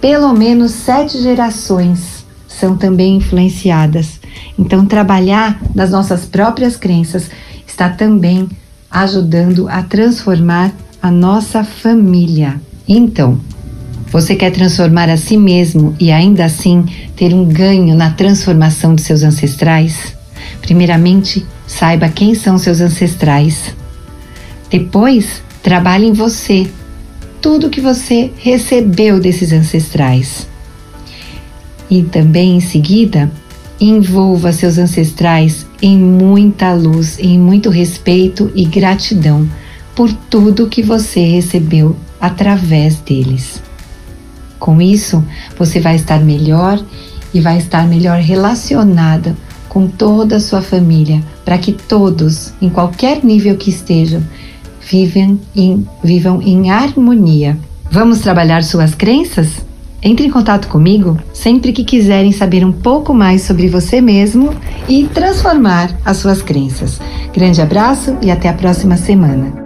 pelo 0.00 0.32
menos 0.32 0.70
sete 0.70 1.20
gerações 1.20 2.24
são 2.46 2.76
também 2.76 3.16
influenciadas. 3.16 4.20
Então, 4.56 4.86
trabalhar 4.86 5.60
nas 5.74 5.90
nossas 5.90 6.24
próprias 6.24 6.76
crenças 6.76 7.28
está 7.66 7.88
também 7.88 8.48
ajudando 8.88 9.66
a 9.68 9.82
transformar 9.82 10.72
a 11.02 11.10
nossa 11.10 11.64
família. 11.64 12.60
Então, 12.86 13.40
você 14.12 14.36
quer 14.36 14.52
transformar 14.52 15.08
a 15.10 15.16
si 15.16 15.36
mesmo 15.36 15.96
e 15.98 16.12
ainda 16.12 16.44
assim 16.44 16.84
ter 17.16 17.34
um 17.34 17.44
ganho 17.44 17.96
na 17.96 18.12
transformação 18.12 18.94
de 18.94 19.02
seus 19.02 19.24
ancestrais? 19.24 20.16
Primeiramente, 20.60 21.44
saiba 21.66 22.08
quem 22.08 22.36
são 22.36 22.56
seus 22.56 22.80
ancestrais. 22.80 23.74
Depois, 24.70 25.42
trabalhe 25.60 26.06
em 26.06 26.12
você 26.12 26.70
tudo 27.40 27.68
que 27.68 27.80
você 27.80 28.30
recebeu 28.36 29.18
desses 29.18 29.52
ancestrais. 29.52 30.46
E 31.90 32.04
também 32.04 32.56
em 32.58 32.60
seguida, 32.60 33.28
envolva 33.80 34.52
seus 34.52 34.78
ancestrais 34.78 35.66
em 35.82 35.98
muita 35.98 36.72
luz, 36.72 37.18
em 37.18 37.40
muito 37.40 37.70
respeito 37.70 38.52
e 38.54 38.64
gratidão 38.64 39.48
por 39.94 40.12
tudo 40.12 40.68
que 40.68 40.82
você 40.82 41.20
recebeu 41.20 41.96
através 42.20 42.96
deles. 42.96 43.62
Com 44.58 44.80
isso, 44.80 45.24
você 45.58 45.80
vai 45.80 45.96
estar 45.96 46.20
melhor 46.20 46.80
e 47.34 47.40
vai 47.40 47.58
estar 47.58 47.86
melhor 47.86 48.18
relacionada 48.18 49.36
com 49.68 49.88
toda 49.88 50.36
a 50.36 50.40
sua 50.40 50.60
família, 50.60 51.22
para 51.44 51.58
que 51.58 51.72
todos, 51.72 52.52
em 52.60 52.68
qualquer 52.68 53.24
nível 53.24 53.56
que 53.56 53.70
estejam, 53.70 54.22
vivam 54.80 55.40
em, 55.56 55.86
vivam 56.04 56.42
em 56.42 56.70
harmonia. 56.70 57.58
Vamos 57.90 58.20
trabalhar 58.20 58.62
suas 58.62 58.94
crenças? 58.94 59.48
Entre 60.02 60.26
em 60.26 60.30
contato 60.30 60.68
comigo 60.68 61.16
sempre 61.32 61.72
que 61.72 61.84
quiserem 61.84 62.32
saber 62.32 62.64
um 62.64 62.72
pouco 62.72 63.14
mais 63.14 63.42
sobre 63.42 63.68
você 63.68 64.00
mesmo 64.00 64.50
e 64.88 65.04
transformar 65.06 65.96
as 66.04 66.16
suas 66.18 66.42
crenças. 66.42 67.00
Grande 67.32 67.62
abraço 67.62 68.16
e 68.20 68.30
até 68.30 68.48
a 68.48 68.54
próxima 68.54 68.96
semana. 68.96 69.61